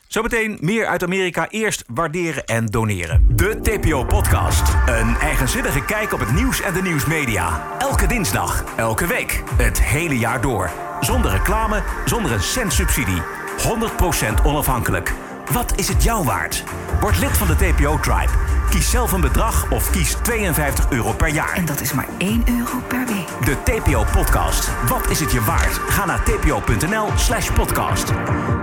[0.07, 1.49] Zometeen meer uit Amerika.
[1.49, 3.36] Eerst waarderen en doneren.
[3.36, 4.73] De TPO-podcast.
[4.86, 7.78] Een eigenzinnige kijk op het nieuws en de nieuwsmedia.
[7.80, 10.71] Elke dinsdag, elke week, het hele jaar door.
[10.99, 13.21] Zonder reclame, zonder een cent subsidie.
[13.57, 15.13] 100% onafhankelijk.
[15.52, 16.64] Wat is het jou waard?
[17.00, 18.32] Word lid van de TPO-tribe.
[18.70, 21.54] Kies zelf een bedrag of kies 52 euro per jaar.
[21.54, 23.28] En dat is maar 1 euro per week.
[23.46, 24.88] De TPO-podcast.
[24.88, 25.74] Wat is het je waard?
[25.74, 28.10] Ga naar tpo.nl slash podcast.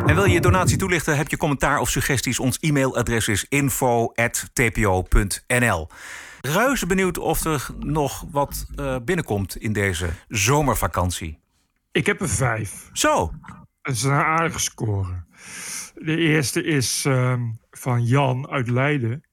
[0.07, 1.17] En wil je je donatie toelichten?
[1.17, 2.39] Heb je commentaar of suggesties?
[2.39, 4.19] Ons e-mailadres is info.tpo.nl.
[6.41, 11.39] Reuze benieuwd of er nog wat uh, binnenkomt in deze zomervakantie.
[11.93, 12.89] Ik heb er vijf.
[12.93, 13.33] Zo.
[13.83, 15.25] Dat is een aardige score.
[15.95, 19.25] De eerste is uh, van Jan uit Leiden.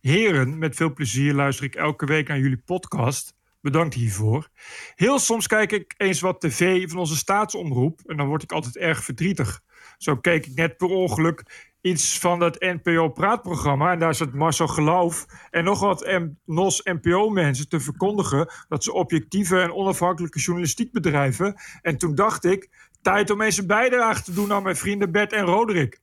[0.00, 3.34] Heren, met veel plezier luister ik elke week naar jullie podcast.
[3.60, 4.48] Bedankt hiervoor.
[4.94, 8.76] Heel soms kijk ik eens wat tv van onze staatsomroep en dan word ik altijd
[8.76, 9.60] erg verdrietig.
[9.98, 13.92] Zo keek ik net per ongeluk iets van dat NPO-praatprogramma.
[13.92, 19.60] En daar zat Marcel Geloof en nog wat M NOS-NPO-mensen te verkondigen dat ze objectieve
[19.60, 21.54] en onafhankelijke journalistiek bedrijven.
[21.82, 25.32] En toen dacht ik, tijd om eens een bijdrage te doen aan mijn vrienden Bert
[25.32, 26.00] en Roderick.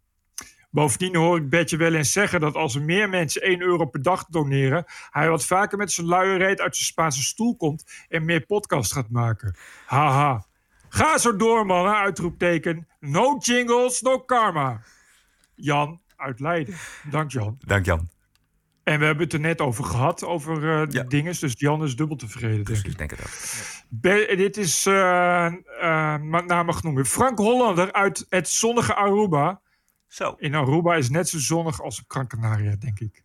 [0.72, 4.02] Bovendien hoor ik Betje wel eens zeggen dat als er meer mensen 1 euro per
[4.02, 8.26] dag doneren, hij wat vaker met zijn luie reet uit zijn Spaanse stoel komt en
[8.26, 9.56] meer podcast gaat maken.
[9.86, 10.48] Haha.
[10.90, 12.88] Ga zo door, mannen, uitroepteken.
[13.00, 14.82] No jingles, no karma.
[15.56, 16.76] Jan uit Leiden.
[17.10, 17.58] Dank Jan.
[17.66, 18.10] Dank Jan.
[18.84, 21.04] En we hebben het er net over gehad, over uh, ja.
[21.04, 21.36] dingen.
[21.40, 23.18] Dus Jan is dubbel tevreden, Precies, denk ik.
[23.18, 26.16] denk het dit is uh, uh,
[26.46, 27.08] namen genoemd.
[27.08, 29.62] Frank Hollander uit het zonnige Aruba.
[30.08, 30.36] Zo.
[30.38, 33.24] In Aruba is net zo zonnig als op Gran denk ik.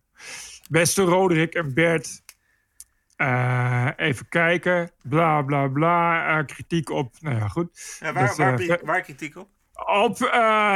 [0.69, 2.23] Beste Roderick en Bert.
[3.17, 4.91] Uh, even kijken.
[5.03, 6.43] Bla bla bla.
[6.43, 7.15] Kritiek op.
[7.19, 7.97] Nou ja, goed.
[7.99, 9.49] Ja, waar, dat, waar, waar, kritiek op?
[9.73, 10.17] Op.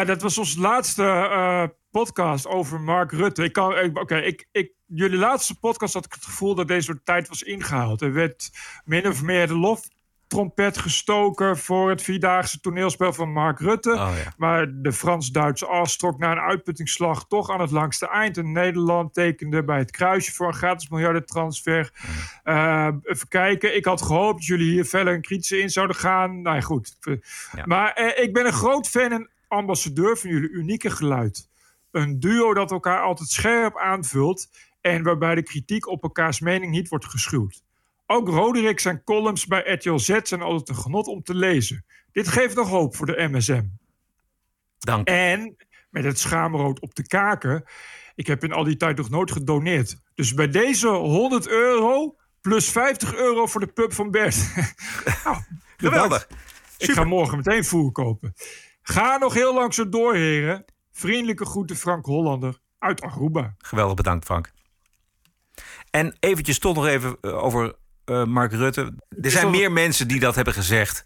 [0.05, 3.43] dat was onze laatste podcast over Mark Rutte.
[3.43, 3.79] Ik kan.
[3.79, 7.27] Oké, okay, ik, ik, jullie laatste podcast had ik het gevoel dat deze soort tijd
[7.27, 8.01] was ingehaald.
[8.01, 8.51] Er werd
[8.85, 9.81] min of meer de lof
[10.27, 13.91] trompet gestoken voor het vierdaagse toneelspel van Mark Rutte.
[13.91, 14.33] Oh, ja.
[14.37, 18.37] Maar de Frans-Duitse as trok na een uitputtingsslag toch aan het langste eind.
[18.37, 21.91] En Nederland tekende bij het kruisje voor een gratis miljardentransfer.
[22.43, 23.75] Uh, even kijken.
[23.75, 26.41] Ik had gehoopt dat jullie hier verder en kritische in zouden gaan.
[26.41, 26.97] Nou ja, goed.
[27.55, 27.65] Ja.
[27.65, 31.47] Maar uh, ik ben een groot fan en ambassadeur van jullie unieke geluid.
[31.91, 34.49] Een duo dat elkaar altijd scherp aanvult.
[34.81, 37.63] En waarbij de kritiek op elkaars mening niet wordt geschuwd.
[38.05, 41.85] Ook Roderick zijn columns bij RTL Z zijn altijd een genot om te lezen.
[42.11, 43.63] Dit geeft nog hoop voor de MSM.
[44.79, 45.07] Dank.
[45.07, 45.55] En
[45.89, 47.63] met het schaamrood op de kaken.
[48.15, 49.97] Ik heb in al die tijd nog nooit gedoneerd.
[50.13, 54.53] Dus bij deze 100 euro plus 50 euro voor de pub van Bert.
[55.23, 55.37] nou,
[55.77, 56.27] Geweldig.
[56.77, 58.33] Ik ga morgen meteen voer kopen.
[58.81, 60.65] Ga nog heel lang zo door, heren.
[60.91, 63.55] Vriendelijke groeten Frank Hollander uit Aruba.
[63.57, 64.51] Geweldig bedankt, Frank.
[65.91, 67.75] En eventjes toch nog even over
[68.05, 68.93] uh, Mark Rutte.
[69.21, 71.03] Er zijn meer mensen die dat hebben gezegd.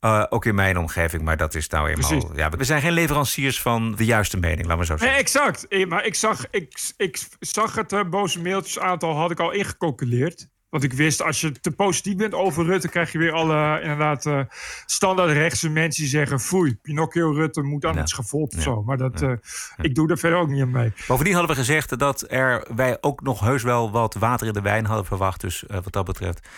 [0.00, 2.36] Uh, ook in mijn omgeving, maar dat is nou eenmaal.
[2.36, 5.08] Ja, we zijn geen leveranciers van de juiste mening, laten we zo zeggen.
[5.08, 5.86] Nee, exact.
[5.88, 10.48] Maar ik zag, ik, ik zag het uh, boze mailtjes aantal had ik al ingecalculeerd.
[10.72, 14.26] Want ik wist, als je te positief bent over Rutte, krijg je weer alle inderdaad
[14.26, 14.40] uh,
[14.86, 18.06] standaard rechtse mensen die zeggen: Foei, Pinocchio Rutte moet aan ja.
[18.06, 18.62] schavot of ja.
[18.62, 18.82] zo.
[18.82, 19.28] Maar dat, ja.
[19.28, 19.36] uh,
[19.76, 20.92] ik doe daar verder ook niet aan mee.
[21.06, 24.60] Bovendien hadden we gezegd dat er, wij ook nog heus wel wat water in de
[24.60, 25.40] wijn hadden verwacht.
[25.40, 26.48] Dus uh, wat dat betreft,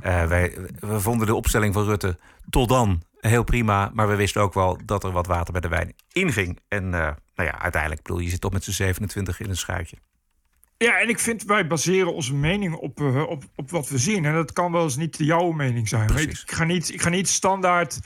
[0.00, 2.18] wij, we vonden de opstelling van Rutte
[2.50, 3.90] tot dan heel prima.
[3.94, 6.60] Maar we wisten ook wel dat er wat water bij de wijn inging.
[6.68, 9.96] En nou ja, uiteindelijk, bedoel, je zit toch met z'n 27 in een schuitje.
[10.78, 14.24] Ja, en ik vind wij baseren onze mening op, uh, op, op wat we zien.
[14.24, 16.16] En dat kan wel eens niet jouw mening zijn.
[16.16, 17.98] Ik ga, niet, ik ga niet standaard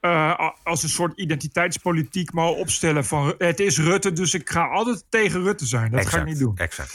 [0.00, 5.04] uh, als een soort identiteitspolitiek maar opstellen van het is Rutte, dus ik ga altijd
[5.08, 5.90] tegen Rutte zijn.
[5.90, 6.56] Dat exact, ga ik niet doen.
[6.56, 6.92] Exact.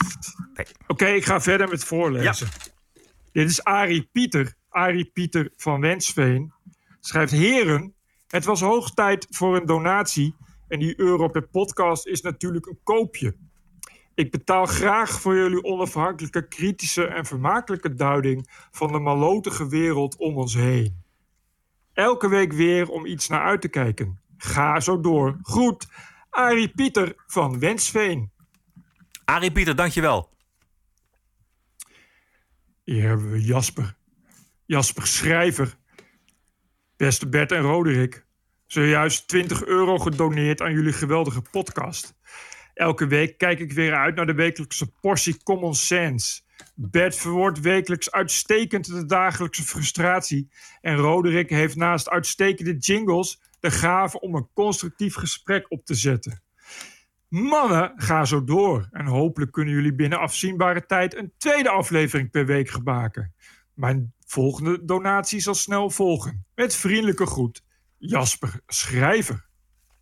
[0.54, 0.66] Nee.
[0.86, 2.46] Oké, ik ga verder met voorlezen.
[2.46, 3.02] Ja.
[3.32, 4.54] Dit is Arie Pieter.
[4.68, 6.52] Arie Pieter van Wensveen
[7.00, 7.94] schrijft: Heren,
[8.28, 10.34] het was hoog tijd voor een donatie.
[10.68, 13.34] En die euro per podcast is natuurlijk een koopje.
[14.14, 20.36] Ik betaal graag voor jullie onafhankelijke, kritische en vermakelijke duiding van de malotige wereld om
[20.36, 21.02] ons heen.
[21.92, 24.20] Elke week weer om iets naar uit te kijken.
[24.36, 25.38] Ga zo door.
[25.42, 25.88] Groet,
[26.30, 28.30] Arie Pieter van Wensveen.
[29.24, 30.30] Arie Pieter, dankjewel.
[32.84, 33.96] Hier hebben we Jasper.
[34.66, 35.76] Jasper Schrijver.
[36.96, 38.26] Beste Bert en Roderick.
[38.66, 42.14] Zojuist 20 euro gedoneerd aan jullie geweldige podcast.
[42.80, 46.40] Elke week kijk ik weer uit naar de wekelijkse portie common sense.
[46.74, 50.50] Bert verwoordt wekelijks uitstekend de dagelijkse frustratie.
[50.80, 56.42] En Roderick heeft naast uitstekende jingles de gave om een constructief gesprek op te zetten.
[57.28, 58.88] Mannen, ga zo door.
[58.90, 63.34] En hopelijk kunnen jullie binnen afzienbare tijd een tweede aflevering per week gemaken.
[63.74, 66.46] Mijn volgende donatie zal snel volgen.
[66.54, 67.64] Met vriendelijke groet,
[67.98, 69.46] Jasper Schrijver.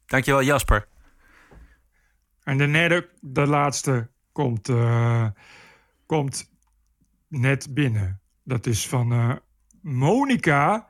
[0.07, 0.89] Dankjewel, Jasper.
[2.49, 5.27] En de de laatste, komt, uh,
[6.07, 6.51] komt
[7.27, 8.21] net binnen.
[8.45, 9.35] Dat is van uh,
[9.81, 10.89] Monica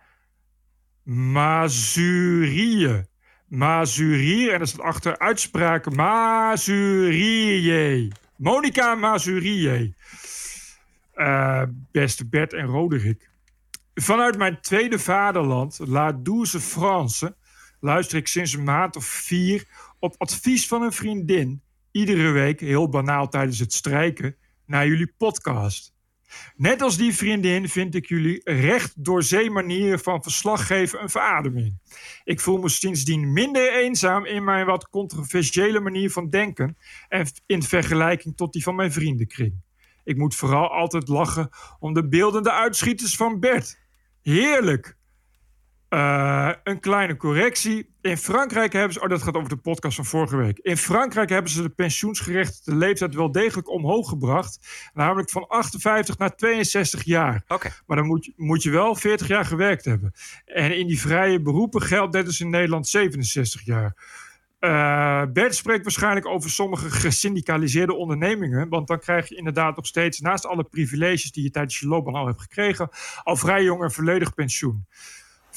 [1.03, 3.07] Mazurie.
[3.47, 8.13] Mazurie, en dat staat achter uitspraak Mazurie.
[8.37, 9.95] Monica Mazurie.
[11.15, 13.31] Uh, beste Bert en Roderick.
[13.95, 17.37] Vanuit mijn tweede vaderland, La Douce France,
[17.81, 19.67] luister ik sinds een maand of vier
[19.99, 24.37] op advies van een vriendin iedere week, heel banaal tijdens het strijken,
[24.67, 25.97] naar jullie podcast.
[26.57, 31.79] Net als die vriendin vind ik jullie recht door zee manieren van verslaggeven een verademing.
[32.25, 36.77] Ik voel me sindsdien minder eenzaam in mijn wat controversiële manier van denken
[37.09, 39.55] en in vergelijking tot die van mijn vriendenkring.
[40.05, 43.81] Ik moet vooral altijd lachen om de beeldende uitschieters van Bert.
[44.23, 44.98] Heerlijk!
[45.91, 47.95] Uh, een kleine correctie.
[48.01, 49.01] In Frankrijk hebben ze.
[49.01, 50.59] Oh, dat gaat over de podcast van vorige week.
[50.59, 54.69] In Frankrijk hebben ze de pensioensgerechtigde leeftijd wel degelijk omhoog gebracht.
[54.95, 57.45] Namelijk van 58 naar 62 jaar.
[57.49, 57.71] Oké.
[57.87, 60.13] Maar dan moet je, moet je wel 40 jaar gewerkt hebben.
[60.45, 63.95] En in die vrije beroepen geldt net als in Nederland 67 jaar.
[64.61, 68.69] Uh, Bert spreekt waarschijnlijk over sommige gesyndicaliseerde ondernemingen.
[68.69, 72.15] Want dan krijg je inderdaad nog steeds, naast alle privileges die je tijdens je loopbaan
[72.15, 72.89] al hebt gekregen,
[73.23, 74.87] al vrij jong en volledig pensioen.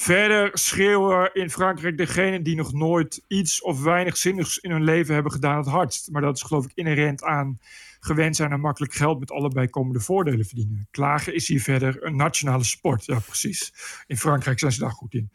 [0.02, 5.14] Verder schreeuwen in Frankrijk degenen die nog nooit iets of weinig zinnigs in hun leven
[5.14, 6.12] hebben gedaan het hardst.
[6.12, 7.60] Maar dat is geloof ik inherent aan
[8.00, 10.88] gewend zijn aan makkelijk geld met allebei komende voordelen verdienen.
[10.92, 13.06] Klagen is hier verder een nationale sport.
[13.06, 13.74] Ja, precies.
[14.08, 15.32] In Frankrijk zijn ze daar goed in.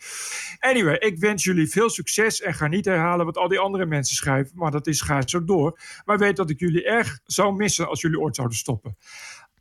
[0.58, 4.16] Anyway, ik wens jullie veel succes en ga niet herhalen wat al die andere mensen
[4.16, 5.78] schrijven, maar dat is ga zo door.
[6.04, 8.96] Maar weet dat ik jullie erg zou missen als jullie ooit zouden stoppen.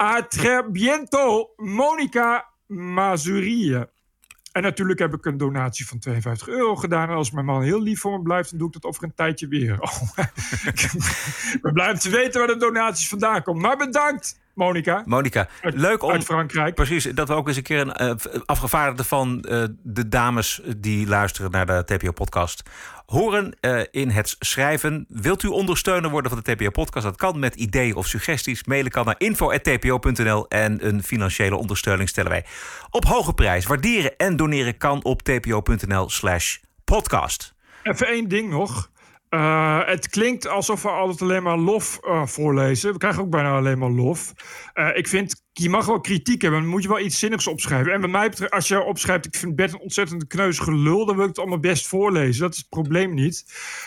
[0.02, 3.94] A très bientôt, Monica Mazurie.
[4.56, 7.10] En natuurlijk heb ik een donatie van 52 euro gedaan.
[7.10, 9.14] En als mijn man heel lief voor me blijft, dan doe ik dat over een
[9.16, 9.80] tijdje weer.
[9.86, 10.18] Oh,
[11.62, 13.62] we blijven te weten waar de donaties vandaan komen.
[13.62, 15.04] Maar bedankt, Monica.
[15.06, 16.12] Monica, leuk om.
[16.12, 16.76] Uit Frankrijk.
[16.76, 21.08] Precies, dat we ook eens een keer een uh, afgevaardigde van uh, de dames die
[21.08, 22.64] luisteren naar de TPO-podcast
[23.06, 25.06] horen uh, in het schrijven.
[25.10, 27.06] Wilt u ondersteuner worden van de TPO-podcast?
[27.06, 28.64] Dat kan met ideeën of suggesties.
[28.64, 32.46] Mailen kan naar info.tpo.nl en een financiële ondersteuning stellen wij
[32.90, 33.66] op hoge prijs.
[33.66, 37.54] Waarderen en doneren kan op tpo.nl/slash podcast.
[37.84, 38.90] Even één ding nog.
[39.36, 42.92] Uh, het klinkt alsof we altijd alleen maar lof uh, voorlezen.
[42.92, 44.34] We krijgen ook bijna alleen maar lof.
[44.74, 47.94] Uh, ik vind je mag wel kritiek hebben, dan moet je wel iets zinnigs opschrijven.
[47.94, 51.16] En bij mij betreft, als je opschrijft, ik vind Bert een ontzettend kneuzige lul, dan
[51.16, 52.42] wil ik het allemaal best voorlezen.
[52.42, 53.46] Dat is het probleem niet.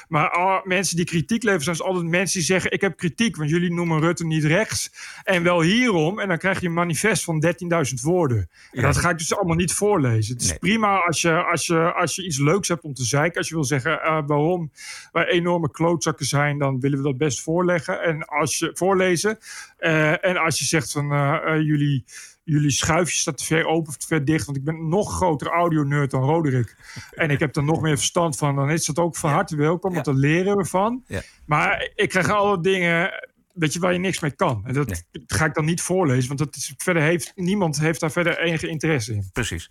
[0.08, 3.50] Maar mensen die kritiek leveren, zijn dus altijd mensen die zeggen: Ik heb kritiek, want
[3.50, 4.92] jullie noemen Rutte niet rechts.
[5.24, 6.18] En wel hierom.
[6.18, 8.38] En dan krijg je een manifest van 13.000 woorden.
[8.70, 8.82] En ja.
[8.82, 10.34] dat ga ik dus allemaal niet voorlezen.
[10.34, 10.58] Het is nee.
[10.58, 13.38] prima als je, als, je, als je iets leuks hebt om te zeiken.
[13.38, 14.70] Als je wil zeggen uh, waarom
[15.12, 18.02] wij enorme klootzakken zijn, dan willen we dat best voorleggen.
[18.02, 19.38] En als je voorlezen.
[19.80, 22.04] Uh, en als je zegt van uh, jullie,
[22.44, 24.44] jullie schuifje staat te ver open of te ver dicht.
[24.44, 26.76] Want ik ben een nog grotere audio-nerd dan Roderick.
[27.10, 28.56] En ik heb er nog meer verstand van.
[28.56, 31.04] Dan is dat ook van harte welkom, want daar leren we van.
[31.06, 31.22] Ja.
[31.46, 33.12] Maar ik krijg alle dingen
[33.58, 34.62] weet je, waar je niks mee kan.
[34.66, 35.24] En dat Nee.
[35.26, 38.68] ga ik dan niet voorlezen, want dat is, verder heeft, niemand heeft daar verder enige
[38.68, 39.28] interesse in.
[39.32, 39.70] Precies.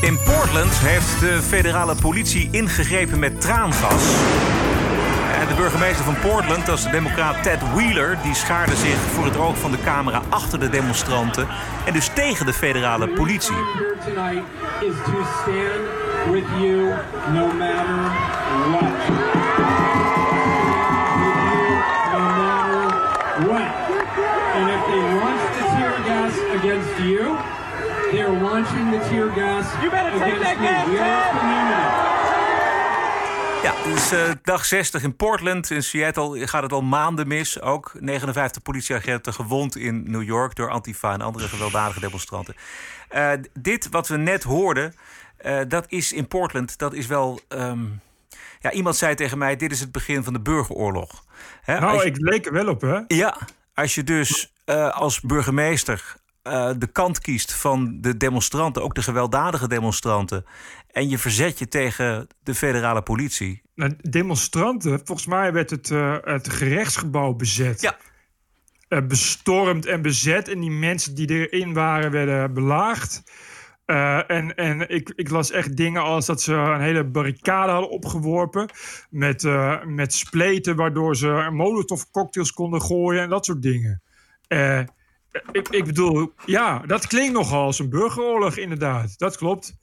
[0.00, 4.02] In Portland heeft de federale politie ingegrepen met traangas.
[5.40, 8.18] En de burgemeester van Portland, dat is de democraat Ted Wheeler...
[8.22, 11.48] die schaarde zich voor het oog van de camera achter de demonstranten...
[11.86, 13.56] en dus tegen de federale politie.
[14.04, 14.44] tonight
[14.80, 16.94] is to stand with you
[17.32, 18.10] no matter
[18.70, 19.29] what.
[26.70, 27.36] Against you,
[28.10, 29.88] they're launching the tear gas me.
[29.90, 32.08] We are a community.
[33.62, 35.70] Ja, het is eh, dag 60 in Portland.
[35.70, 37.60] In Seattle gaat het al maanden mis.
[37.60, 40.54] Ook 59 politieagenten gewond in New York...
[40.54, 42.54] door Antifa en andere gewelddadige demonstranten.
[43.08, 44.94] Eh, dit wat we net hoorden,
[45.36, 46.78] eh, dat is in Portland...
[46.78, 47.40] dat is wel...
[47.48, 47.84] ehm,
[48.60, 51.24] ja, iemand zei tegen mij, dit is het begin van de burgeroorlog.
[51.62, 52.98] Hè, Nou, je- ik leek er wel op, hè?
[53.06, 53.36] Ja,
[53.74, 59.02] als je dus eh, als burgemeester eh, de kant kiest van de demonstranten, ook de
[59.02, 60.44] gewelddadige demonstranten,
[60.90, 63.62] en je verzet je tegen de federale politie.
[63.74, 67.80] Nou, demonstranten, volgens mij werd het, eh, het gerechtsgebouw bezet.
[67.80, 67.96] Ja.
[68.88, 70.48] Eh, bestormd en bezet.
[70.48, 73.22] En die mensen die erin waren, werden belaagd.
[74.26, 78.68] En en ik, ik las echt dingen als dat ze een hele barricade hadden opgeworpen.
[79.10, 79.42] Met,
[79.86, 84.02] met spleten, waardoor ze molotov cocktails konden gooien en dat soort dingen.
[84.50, 84.80] Eh,
[85.52, 89.18] ik, ik bedoel, ja, dat klinkt nogal als een burgeroorlog, inderdaad.
[89.18, 89.74] Dat klopt.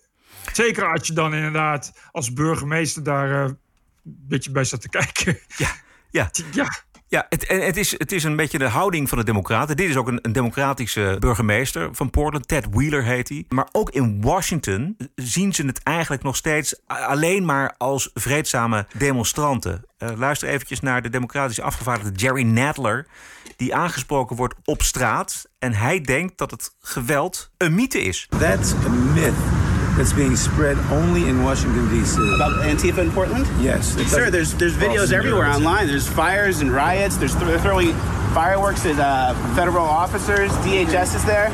[0.53, 3.57] Zeker als je dan inderdaad als burgemeester daar eh, een
[4.03, 5.39] beetje bij staat te kijken.
[5.57, 5.71] Ja,
[6.09, 6.29] ja.
[6.51, 6.69] ja.
[7.09, 9.75] Ja, het, het, is, het is een beetje de houding van de Democraten.
[9.75, 12.47] Dit is ook een, een democratische burgemeester van Portland.
[12.47, 13.45] Ted Wheeler heet hij.
[13.49, 19.85] Maar ook in Washington zien ze het eigenlijk nog steeds alleen maar als vreedzame demonstranten.
[19.97, 23.07] Eh, luister eventjes naar de democratische afgevaardigde Jerry Nadler.
[23.55, 25.49] Die aangesproken wordt op straat.
[25.59, 28.27] En hij denkt dat het geweld een mythe is.
[28.39, 29.66] That's a myth
[29.97, 32.15] that's being spread only in Washington, D.C.
[32.35, 33.47] About Antifa in Portland?
[33.59, 33.95] Yes.
[34.09, 35.65] Sir, there's there's videos everywhere narrative.
[35.65, 35.87] online.
[35.87, 37.17] There's fires and riots.
[37.17, 37.93] There's they're throwing
[38.33, 40.51] fireworks at uh, federal officers.
[40.63, 41.49] DHS is there.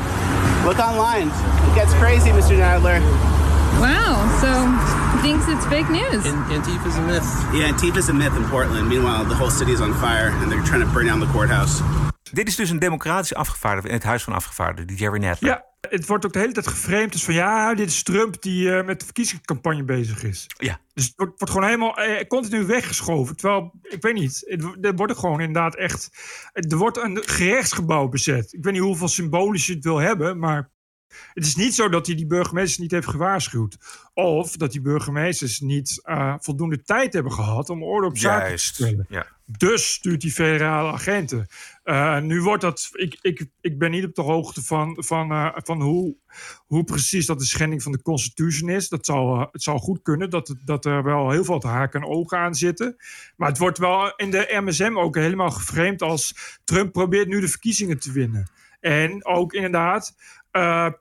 [0.66, 1.28] Look online.
[1.28, 2.56] It gets crazy, Mr.
[2.56, 3.00] Nadler.
[3.80, 6.24] Wow, so he thinks it's fake news.
[6.24, 7.24] Antifa's a myth.
[7.52, 8.88] Yeah, Antifa's a myth in Portland.
[8.88, 11.80] Meanwhile, the whole city is on fire and they're trying to burn down the courthouse.
[12.32, 15.50] Dit is dus een democratische afgevaardigde in het Huis van Afgevaardigden, die Jerry Nadler.
[15.50, 18.74] Ja, het wordt ook de hele tijd geframed als van ja, dit is Trump die
[18.74, 20.46] eh, met de verkiezingscampagne bezig is.
[20.58, 20.80] Ja.
[20.94, 23.36] Dus het wordt, wordt gewoon helemaal eh, continu weggeschoven.
[23.36, 26.10] Terwijl, ik weet niet, het, er wordt gewoon inderdaad echt.
[26.52, 28.52] Er wordt een gerechtsgebouw bezet.
[28.52, 30.72] Ik weet niet hoeveel symbolisch je het wil hebben, maar
[31.32, 33.76] het is niet zo dat hij die burgemeesters niet heeft gewaarschuwd.
[34.14, 38.48] Of dat die burgemeesters niet eh, voldoende tijd hebben gehad om orde op zaken te
[38.48, 38.74] Juist.
[38.74, 39.06] stellen.
[39.08, 39.26] Ja.
[39.46, 41.46] Dus stuurt die federale agenten.
[41.82, 42.88] Eh, nu wordt dat.
[42.92, 46.16] Ik, ik, ik ben niet op de hoogte van, van, eh, van hoe,
[46.66, 48.88] hoe precies dat de schending van de Constitution is.
[48.88, 52.02] Dat zou, eh, het zou goed kunnen dat, dat er wel heel veel te haken
[52.02, 52.96] en ogen aan zitten.
[53.36, 57.48] Maar het wordt wel in de MSM ook helemaal geframed als Trump probeert nu de
[57.48, 58.50] verkiezingen te winnen.
[58.80, 60.16] En ook inderdaad,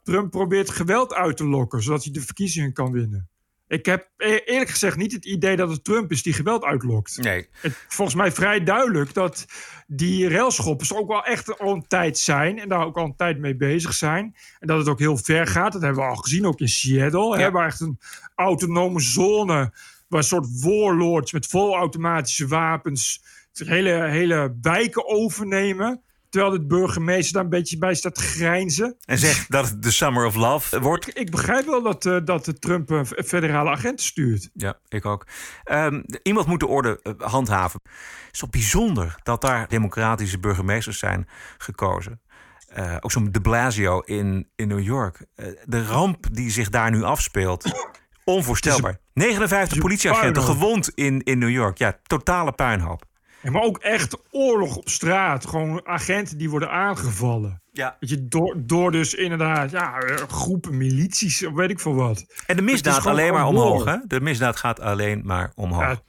[0.04, 3.30] Trump probeert geweld uit te lokken, zodat hij de verkiezingen kan winnen.
[3.74, 7.18] Ik heb e- eerlijk gezegd niet het idee dat het Trump is die geweld uitlokt.
[7.18, 7.48] Nee.
[7.62, 9.46] Het is volgens mij vrij duidelijk dat
[9.88, 12.60] die railschoppers ook wel echt al een tijd zijn.
[12.60, 14.36] En daar ook al een tijd mee bezig zijn.
[14.60, 15.74] En dat het ook heel ver gaat.
[15.74, 17.38] Dat hebben we al gezien, ook in Seattle.
[17.38, 18.00] Hè, waar echt een
[18.36, 19.74] autonome zone.
[20.08, 23.24] Waar een soort warlords met volautomatische wapens.
[23.54, 26.02] hele, hele wijken overnemen.
[26.34, 28.96] Terwijl de burgemeester daar een beetje bij staat te grijnzen.
[29.06, 31.18] En zegt dat het de Summer of Love wordt.
[31.18, 34.50] Ik begrijp wel dat, eh, dat de Trump eh, federale agenten stuurt.
[34.54, 35.28] Ja, ik ook.
[35.64, 37.80] Ehm, iemand moet de orde eh, handhaven.
[37.84, 41.28] Het is toch bijzonder dat daar democratische burgemeesters zijn
[41.58, 42.22] gekozen.
[42.68, 45.26] Eh, ook zo'n de Blasio in, in New York.
[45.66, 47.90] De ramp die zich daar nu afspeelt.
[48.24, 48.98] Onvoorstelbaar.
[49.14, 51.78] 59 politieagenten gewond in, in New York.
[51.78, 53.12] Ja, totale puinhoop.
[53.44, 55.46] Ja, maar ook echt oorlog op straat.
[55.46, 57.62] Gewoon agenten die worden aangevallen.
[57.72, 57.98] Ja.
[58.00, 62.26] Weet je, door, door dus inderdaad ja, eh, groepen milities of weet ik veel wat.
[62.46, 63.86] En de misdaad gewoon alleen maar omhoog.
[63.86, 63.98] Hè?
[64.08, 65.82] De misdaad gaat alleen maar omhoog.
[65.82, 66.02] Ja,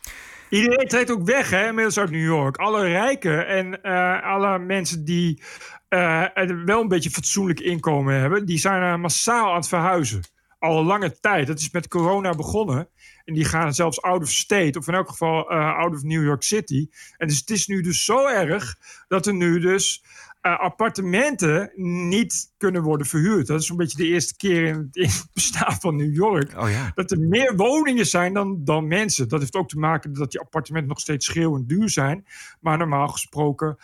[0.48, 2.56] Iedereen treedt ook weg, hè, inmiddels uit New York.
[2.56, 5.42] Alle rijken en uh, alle mensen die
[5.88, 6.24] uh,
[6.64, 10.22] wel een beetje fatsoenlijk inkomen hebben, die zijn uh, massaal aan het verhuizen.
[10.64, 11.46] Al een lange tijd.
[11.46, 12.88] Dat is met corona begonnen.
[13.24, 16.42] En die gaan zelfs out of state, of in elk geval out of New York
[16.42, 16.88] City.
[17.16, 18.76] En dus het is nu dus zo erg
[19.08, 20.04] dat er nu dus
[20.46, 21.72] uh, appartementen
[22.10, 23.46] niet kunnen worden verhuurd.
[23.46, 26.56] Dat is zo'n beetje de eerste keer in het, in het bestaan van New York.
[26.56, 26.92] Oh ja.
[26.94, 29.28] Dat er meer woningen zijn dan, dan mensen.
[29.28, 32.26] Dat heeft ook te maken dat die appartementen nog steeds schreeuwend duur zijn.
[32.60, 33.76] Maar normaal gesproken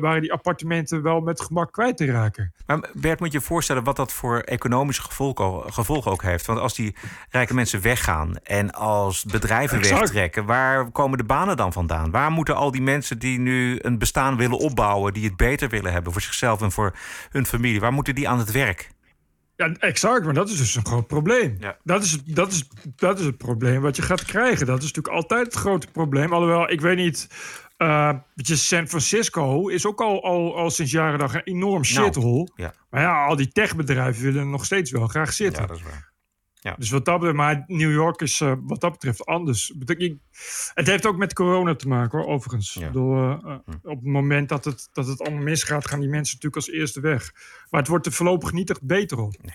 [0.00, 2.52] waren die appartementen wel met gemak kwijt te raken.
[2.66, 6.46] Maar Bert, moet je je voorstellen wat dat voor economische gevolgen, gevolgen ook heeft?
[6.46, 6.96] Want als die
[7.30, 10.00] rijke mensen weggaan en als bedrijven exact.
[10.00, 12.10] wegtrekken, waar komen de banen dan vandaan?
[12.10, 15.92] Waar moeten al die mensen die nu een bestaan willen opbouwen, die het beter willen
[15.92, 16.96] hebben voor zichzelf en voor
[17.30, 18.90] hun familie, waar moeten die aan het werk?
[19.56, 21.56] Ja, exact, maar dat is dus een groot probleem.
[21.60, 21.76] Ja.
[21.84, 24.66] Dat, is, dat, is, dat is het probleem wat je gaat krijgen.
[24.66, 26.32] Dat is natuurlijk altijd het grote probleem.
[26.32, 27.28] Alhoewel, ik weet niet.
[27.78, 32.36] Uh, San Francisco is ook al, al, al sinds jaren dag een enorm shithole.
[32.36, 32.74] Nou, ja.
[32.90, 35.62] Maar ja, al die techbedrijven willen nog steeds wel graag zitten.
[35.62, 36.12] Ja, dat is waar.
[36.60, 36.74] Ja.
[36.78, 39.74] Dus wat dat betreft, maar New York is uh, wat dat betreft anders.
[40.74, 42.74] Het heeft ook met corona te maken, hoor, overigens.
[42.74, 42.90] Ja.
[42.90, 43.70] Door, uh, hm.
[43.82, 47.00] Op het moment dat het, dat het allemaal misgaat, gaan die mensen natuurlijk als eerste
[47.00, 47.32] weg.
[47.70, 49.36] Maar het wordt er voorlopig niet echt beter op.
[49.42, 49.54] Nee.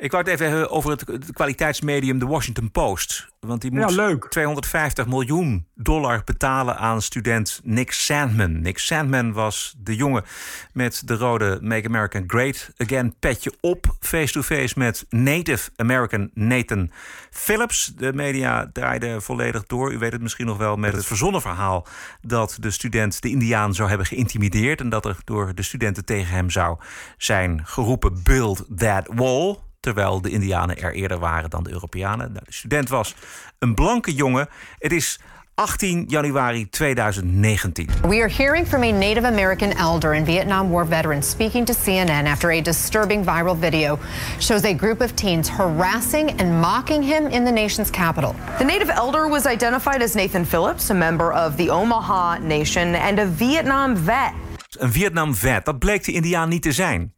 [0.00, 3.28] Ik wou het even hebben over het, het kwaliteitsmedium The Washington Post.
[3.40, 4.28] Want die moet ja, leuk.
[4.28, 8.60] 250 miljoen dollar betalen aan student Nick Sandman.
[8.60, 10.24] Nick Sandman was de jongen
[10.72, 13.96] met de rode Make America Great Again petje op.
[13.98, 16.90] Face-to-face met Native American Nathan
[17.30, 17.92] Phillips.
[17.96, 19.92] De media draaide volledig door.
[19.92, 21.86] U weet het misschien nog wel met het verzonnen verhaal...
[22.20, 24.80] dat de student de indiaan zou hebben geïntimideerd...
[24.80, 26.78] en dat er door de studenten tegen hem zou
[27.16, 28.22] zijn geroepen...
[28.22, 32.32] build that wall terwijl de Indianen er eerder waren dan de Europeanen.
[32.32, 33.14] Nou, de student was
[33.58, 34.48] een blanke jongen.
[34.78, 35.20] Het is
[35.54, 37.88] 18 januari 2019.
[38.02, 42.26] We are hearing from a Native American elder and Vietnam War veteran speaking to CNN
[42.26, 43.98] after a disturbing viral video
[44.38, 48.34] shows a group of teens harassing and mocking him in the nation's capital.
[48.58, 53.18] The Native elder was identified as Nathan Phillips, a member of the Omaha Nation and
[53.18, 54.32] a Vietnam vet.
[54.78, 57.12] Een Vietnam vet, dat bleek de Indiaan niet te zijn.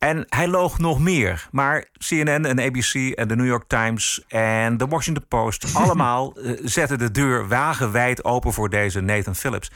[0.00, 1.48] En hij loog nog meer.
[1.50, 5.66] Maar CNN en ABC en de New York Times en de Washington Post...
[5.76, 9.70] allemaal uh, zetten de deur wagenwijd open voor deze Nathan Phillips.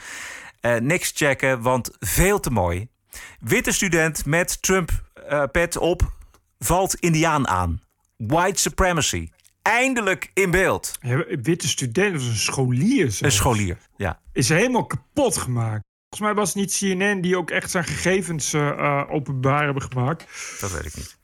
[0.61, 2.87] Uh, niks checken, want veel te mooi.
[3.39, 6.11] Witte student met Trump-pet uh, op
[6.59, 7.81] valt Indiaan aan.
[8.17, 9.29] White supremacy.
[9.61, 10.97] Eindelijk in beeld.
[11.01, 13.01] Ja, witte student, dat is een scholier.
[13.01, 13.21] Zelfs.
[13.21, 14.19] Een scholier, ja.
[14.33, 15.84] Is helemaal kapot gemaakt.
[16.15, 20.25] Volgens mij was het niet CNN die ook echt zijn gegevens uh, openbaar hebben gemaakt.
[20.59, 21.17] Dat weet ik niet.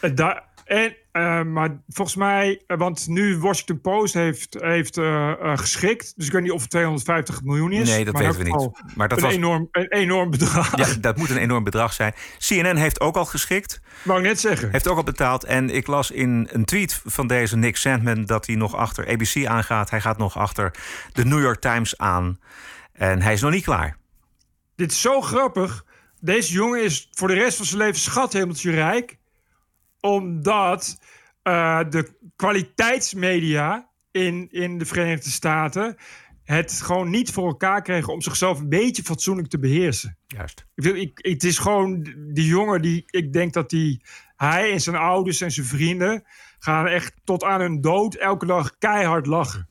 [0.00, 5.00] Uh, daar, en, uh, maar volgens mij, want nu Washington Post heeft, heeft
[5.54, 6.12] geschikt.
[6.16, 7.88] Dus ik weet niet of het 250 miljoen is.
[7.88, 8.96] Nee, dat maar weten we niet.
[8.96, 10.76] Maar dat een, was enorm, een enorm bedrag.
[10.76, 12.14] Ja, dat moet een enorm bedrag zijn.
[12.38, 13.80] CNN heeft ook al geschikt.
[14.02, 14.70] Wou ik net zeggen.
[14.70, 15.44] Heeft ook al betaald.
[15.44, 19.46] En ik las in een tweet van deze Nick Sandman dat hij nog achter ABC
[19.46, 19.90] aangaat.
[19.90, 20.74] Hij gaat nog achter
[21.12, 22.38] de New York Times aan.
[22.92, 23.96] En hij is nog niet klaar.
[24.78, 25.84] Dit is zo grappig.
[26.20, 29.18] Deze jongen is voor de rest van zijn leven schathemeltje rijk.
[30.00, 30.98] Omdat
[31.42, 35.96] uh, de kwaliteitsmedia in, in de Verenigde Staten...
[36.44, 40.18] het gewoon niet voor elkaar kregen om zichzelf een beetje fatsoenlijk te beheersen.
[40.26, 40.66] Juist.
[40.74, 42.02] Ik, ik, het is gewoon
[42.32, 43.04] die jongen die...
[43.06, 44.02] Ik denk dat die,
[44.36, 46.24] hij en zijn ouders en zijn vrienden...
[46.58, 49.68] gaan echt tot aan hun dood elke dag keihard lachen.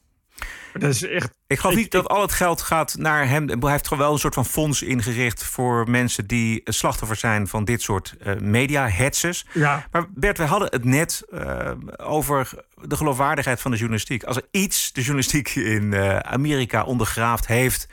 [0.80, 3.48] Dat is echt, ik geloof niet dat al het geld gaat naar hem.
[3.48, 7.66] Hij heeft gewoon wel een soort van fonds ingericht voor mensen die slachtoffer zijn van
[7.66, 9.46] dit soort uh, media-hetzers.
[9.54, 9.88] Ja.
[9.92, 12.50] Maar Bert, we hadden het net uh, over
[12.82, 14.24] de geloofwaardigheid van de journalistiek.
[14.24, 17.88] Als er iets de journalistiek in uh, Amerika ondergraafd heeft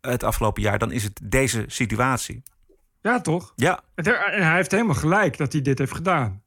[0.00, 2.42] het afgelopen jaar, dan is het deze situatie.
[3.02, 3.52] Ja, toch?
[3.56, 3.80] Ja.
[3.94, 4.04] En
[4.42, 6.42] hij heeft helemaal gelijk dat hij dit heeft gedaan.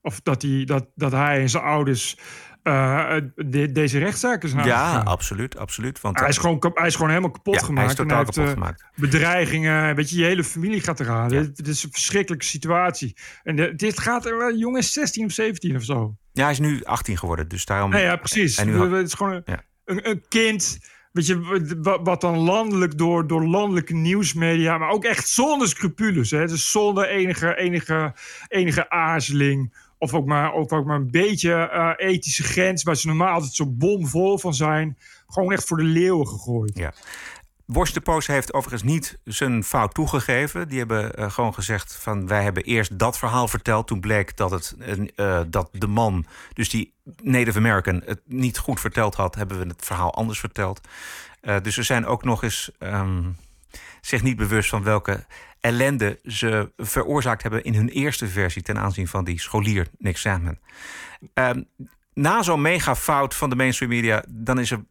[0.00, 2.18] Of dat hij, dat, dat hij en zijn ouders
[2.66, 5.06] uh, de, deze rechtszaken zijn Ja, aangegaan.
[5.06, 6.00] absoluut, absoluut.
[6.00, 7.80] Want hij, is gewoon, hij is gewoon helemaal kapot ja, gemaakt.
[7.80, 8.84] Hij is totaal kapot heeft, gemaakt.
[8.94, 11.30] Bedreigingen, weet je, je hele familie gaat eraan.
[11.30, 11.40] Ja.
[11.40, 13.16] Dit, dit, is een verschrikkelijke situatie.
[13.42, 16.16] En de, dit gaat uh, jongen is 16 of 17 of zo.
[16.32, 17.90] Ja, hij is nu 18 geworden, dus daarom...
[17.90, 18.56] Nee, ja, precies.
[18.56, 18.90] En nu had...
[18.90, 19.62] Het is gewoon een, ja.
[19.84, 20.78] een, een kind...
[21.12, 26.30] Weet je, wat dan landelijk door, door landelijke nieuwsmedia, maar ook echt zonder scrupules.
[26.30, 26.46] Hè?
[26.46, 28.14] Dus zonder enige, enige,
[28.48, 32.82] enige aarzeling of ook maar, ook, ook maar een beetje uh, ethische grens...
[32.82, 34.98] waar ze normaal altijd zo bomvol van zijn...
[35.28, 36.78] gewoon echt voor de leeuwen gegooid.
[36.78, 36.92] Ja.
[38.26, 40.68] Heeft overigens niet zijn fout toegegeven.
[40.68, 43.86] Die hebben eh, gewoon gezegd van wij hebben eerst dat verhaal verteld.
[43.86, 44.74] Toen bleek dat, het,
[45.16, 46.92] uh, dat de man, dus die
[47.22, 49.34] Native American, het niet goed verteld had.
[49.34, 50.80] Hebben we het verhaal anders verteld.
[51.62, 53.36] Dus ze zijn ook nog eens um,
[54.00, 55.26] zich niet bewust van welke
[55.66, 60.58] ellende ze veroorzaakt hebben in hun eerste versie ten aanzien van die scholier Nick Sandman.
[61.34, 61.66] Um,
[62.14, 64.84] na zo'n megafout van de mainstream media, dan is er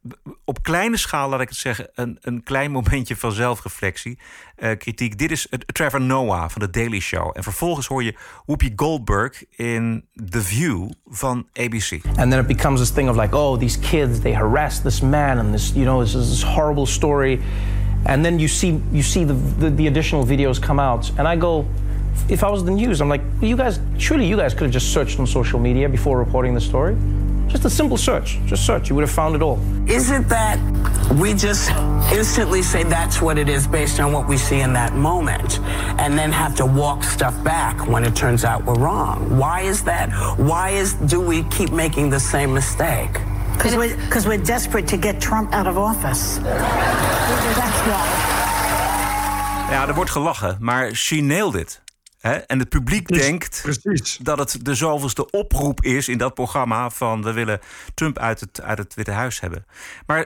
[0.44, 4.20] op kleine schaal, laat ik het zeggen, een, een klein momentje van zelfreflectie,
[4.58, 5.18] uh, kritiek.
[5.18, 7.32] Dit is Trevor Noah van The Daily Show.
[7.34, 8.16] En vervolgens hoor je
[8.46, 12.00] Whoopi Goldberg in The View van ABC.
[12.06, 15.38] And then it becomes this thing of like, oh, these kids, they harassed this man,
[15.38, 17.40] and this, you know, this is this horrible story.
[18.06, 21.36] And then you see you see the, the, the additional videos come out, and I
[21.36, 21.66] go.
[22.30, 24.94] if I was the news, I'm like, you guys, surely you guys could have just
[24.94, 26.96] searched on social media before reporting the story.
[27.48, 28.40] Just a simple search.
[28.46, 28.90] Just search.
[28.90, 29.60] You would have found it all.
[29.88, 30.60] Is it that
[31.20, 31.72] we just
[32.12, 35.60] instantly say that's what it is based on what we see in that moment
[36.00, 39.38] and then have to walk stuff back when it turns out we're wrong?
[39.38, 40.10] Why is that?
[40.38, 43.16] Why is do we keep making the same mistake?
[43.58, 46.40] Because we're, cause we're desperate to get Trump out of office.
[46.42, 48.34] That's why.
[49.70, 51.84] Ja, er wordt gelachen, maar she nailed it.
[52.48, 54.18] En het publiek denkt precies.
[54.18, 57.60] dat het de zoveelste oproep is in dat programma van we willen
[57.94, 59.66] Trump uit het, uit het Witte Huis hebben.
[60.06, 60.26] Maar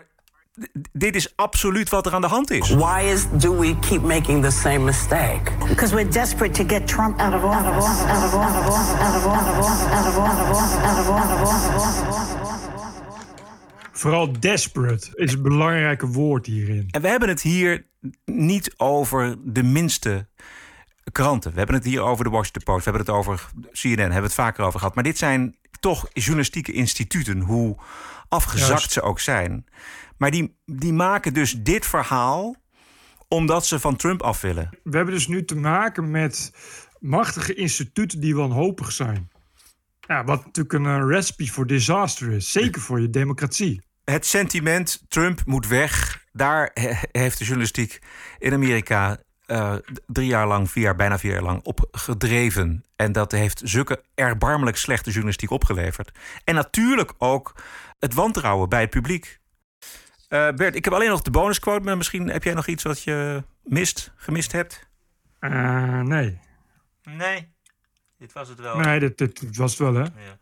[0.91, 2.69] dit is absoluut wat er aan de hand is.
[2.69, 5.51] Why is do we keep making the same mistake?
[5.67, 8.07] Because we're desperate to get Trump out of office.
[13.99, 16.87] Vooral desperate is een belangrijk woord hierin.
[16.91, 17.85] En we hebben het hier
[18.25, 20.27] niet over de minste
[21.11, 21.51] kranten.
[21.51, 24.21] We hebben het hier over de Washington Post, we hebben het over CNN, hebben we
[24.21, 24.95] het vaker over gehad.
[24.95, 27.77] Maar dit zijn toch journalistieke instituten, hoe
[28.27, 29.65] afgezakt ze ook zijn.
[30.17, 32.55] Maar die, die maken dus dit verhaal
[33.27, 34.69] omdat ze van Trump af willen.
[34.83, 36.53] We hebben dus nu te maken met
[36.99, 39.29] machtige instituten die wanhopig zijn.
[39.99, 42.51] Ja, wat natuurlijk een recipe voor disaster is.
[42.51, 43.87] Zeker voor je democratie.
[44.09, 46.23] Het sentiment Trump moet weg.
[46.31, 46.71] Daar
[47.11, 47.99] heeft de journalistiek
[48.39, 52.85] in Amerika uh, drie jaar lang, vier jaar, bijna vier jaar lang op gedreven.
[52.95, 56.11] En dat heeft zulke erbarmelijk slechte journalistiek opgeleverd.
[56.43, 57.55] En natuurlijk ook
[57.99, 59.39] het wantrouwen bij het publiek.
[60.29, 63.03] Uh, Bert, ik heb alleen nog de bonusquote, maar misschien heb jij nog iets wat
[63.03, 64.89] je mist, gemist hebt?
[65.39, 66.39] Uh, nee.
[67.03, 67.53] Nee,
[68.17, 68.75] dit was het wel.
[68.79, 70.01] Nee, dit, dit was het wel, hè?
[70.01, 70.37] Ja.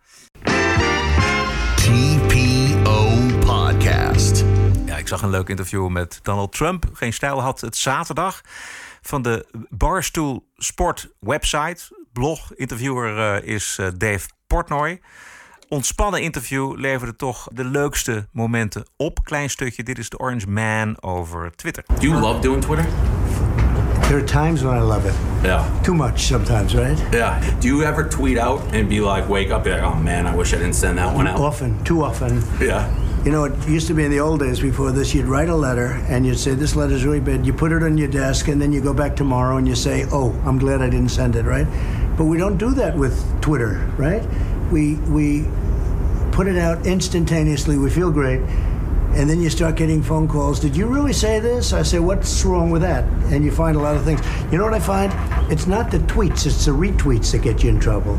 [1.76, 4.43] TPO Podcast.
[4.86, 6.86] Ja, ik zag een leuk interview met Donald Trump.
[6.93, 8.41] Geen stijl had het zaterdag
[9.02, 11.84] van de Barstool Sport website.
[12.14, 15.02] Blog, interviewer uh, is uh, Dave Portnoy.
[15.68, 19.20] Ontspannen interview leverde toch de leukste momenten op.
[19.24, 21.84] Klein stukje, dit is de Orange Man over Twitter.
[21.88, 22.86] Do you love doing Twitter?
[24.02, 25.16] There are times when I love it.
[25.43, 25.66] Yeah.
[25.82, 27.00] Too much sometimes, right?
[27.12, 27.41] Yeah.
[27.60, 30.36] Do you ever tweet out and be like, wake up, be like, oh man, I
[30.36, 31.39] wish I didn't send that one out?
[31.39, 32.43] Often, too often.
[32.60, 33.06] Yeah.
[33.28, 35.53] You know, it used to be in the old days before this, you'd write a
[35.53, 37.45] letter and you'd say, This letter's really bad.
[37.45, 40.05] You put it on your desk and then you go back tomorrow and you say,
[40.13, 41.67] Oh, I'm glad I didn't send it, right?
[42.15, 44.23] But we don't do that with Twitter, right?
[44.71, 45.45] We, we
[46.32, 47.78] put it out instantaneously.
[47.78, 48.39] We feel great.
[48.39, 50.61] And then you start getting phone calls.
[50.61, 51.73] Did you really say this?
[51.73, 53.03] I say, what's wrong with that?
[53.34, 54.21] And you find a lot of things.
[54.53, 55.11] You know what I find?
[55.51, 58.17] It's not the tweets, it's the retweets that get you in trouble.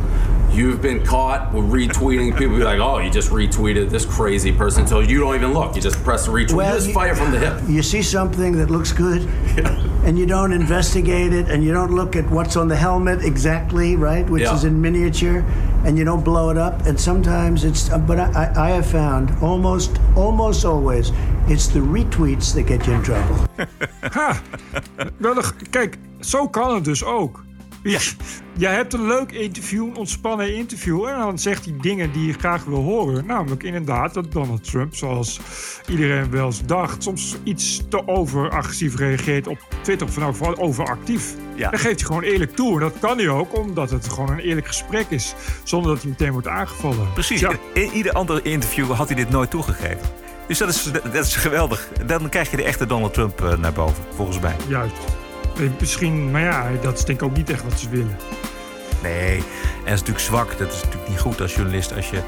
[0.51, 2.37] You've been caught with retweeting.
[2.37, 4.87] People be like, oh, you just retweeted this crazy person.
[4.87, 5.77] So you don't even look.
[5.77, 6.53] You just press retweet.
[6.55, 7.61] Well, you just fire from the hip.
[7.69, 9.23] You see something that looks good,
[9.57, 9.79] yeah.
[10.05, 13.95] and you don't investigate it, and you don't look at what's on the helmet exactly,
[13.97, 14.29] right?
[14.29, 14.55] Which Yeah.
[14.55, 15.45] is in miniature,
[15.85, 16.87] and you don't blow it up.
[16.87, 21.13] And sometimes it's, but I, I have found almost, almost always,
[21.47, 23.37] it's the retweets that get you in trouble.
[24.13, 24.41] Ha!
[25.19, 27.45] Wel, nog- Kijk, zo kan het dus ook.
[27.83, 27.99] Ja,
[28.59, 31.05] jij hebt een leuk interview, een ontspannen interview.
[31.05, 33.27] En dan zegt hij dingen die je graag wil horen.
[33.27, 35.41] Namelijk inderdaad dat Donald Trump, zoals
[35.89, 40.07] iedereen wel eens dacht, soms iets te overagressief reageert op Twitter.
[40.07, 41.35] Of nou vooral overactief.
[41.55, 41.71] Ja.
[41.71, 42.75] Dan geeft hij gewoon eerlijk toe.
[42.75, 45.35] En dat kan hij ook, omdat het gewoon een eerlijk gesprek is.
[45.65, 47.13] Zonder dat hij meteen wordt aangevallen.
[47.13, 47.51] Precies, Ja.
[47.73, 50.01] in ieder ander interview had hij dit nooit toegegeven.
[50.47, 51.89] Dus dat is, dat is geweldig.
[52.07, 54.57] Dan krijg je de echte Donald Trump eh, naar boven, volgens mij.
[54.69, 54.95] Juist.
[55.59, 58.17] Eh, Misschien, maar ja, dat is denk ik ook niet echt wat ze willen.
[59.03, 59.43] Nee, en
[59.85, 60.59] dat is natuurlijk zwak.
[60.59, 62.23] Dat is natuurlijk niet goed als journalist als je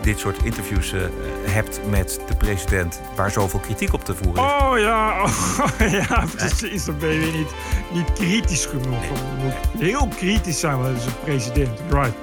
[0.00, 1.00] dit soort interviews eh,
[1.44, 4.50] hebt met de president waar zoveel kritiek op te voeren is.
[4.50, 6.84] Oh ja, oh, ja, precies.
[6.84, 7.54] Dan ben je weer niet,
[7.92, 9.04] niet kritisch genoeg.
[9.04, 11.80] Je moet heel kritisch zijn, is een president.
[11.90, 12.14] Right.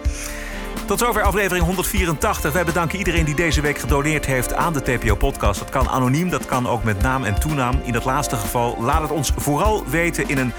[0.85, 2.53] Tot zover aflevering 184.
[2.53, 5.59] Wij bedanken iedereen die deze week gedoneerd heeft aan de TPO-podcast.
[5.59, 7.79] Dat kan anoniem, dat kan ook met naam en toenaam.
[7.83, 10.53] In dat laatste geval laat het ons vooral weten in een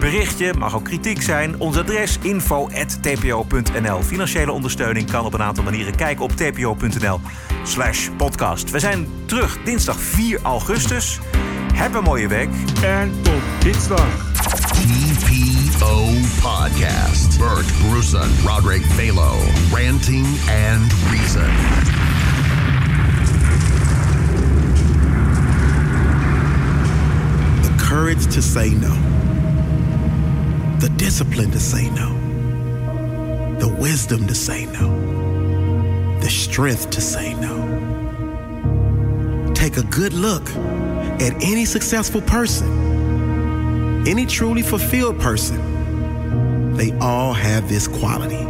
[0.00, 0.54] berichtje.
[0.54, 1.60] Mag ook kritiek zijn.
[1.60, 4.02] Ons adres info.tpo.nl.
[4.02, 5.96] Financiële ondersteuning kan op een aantal manieren.
[5.96, 7.20] Kijk op tpo.nl
[7.64, 8.70] slash podcast.
[8.70, 11.18] We zijn terug dinsdag 4 augustus.
[11.74, 12.50] Heb een mooie week.
[12.82, 14.06] En tot dinsdag.
[15.80, 17.38] TPO Podcast.
[17.38, 19.40] Bert Bruson, Roderick Balo,
[19.72, 21.50] Ranting and Reason.
[27.62, 28.94] The courage to say no.
[30.80, 32.14] The discipline to say no.
[33.58, 36.18] The wisdom to say no.
[36.20, 37.56] The strength to say no.
[39.54, 40.46] Take a good look
[41.22, 45.69] at any successful person, any truly fulfilled person.
[46.76, 48.44] They all have this quality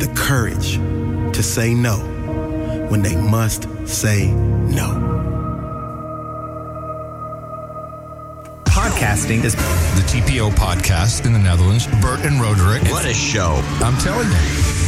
[0.00, 0.76] the courage
[1.36, 1.96] to say no
[2.88, 5.18] when they must say no.
[8.64, 11.86] Podcasting is the TPO podcast in the Netherlands.
[12.00, 12.82] Bert and Roderick.
[12.90, 13.60] What a show.
[13.80, 14.79] I'm telling you.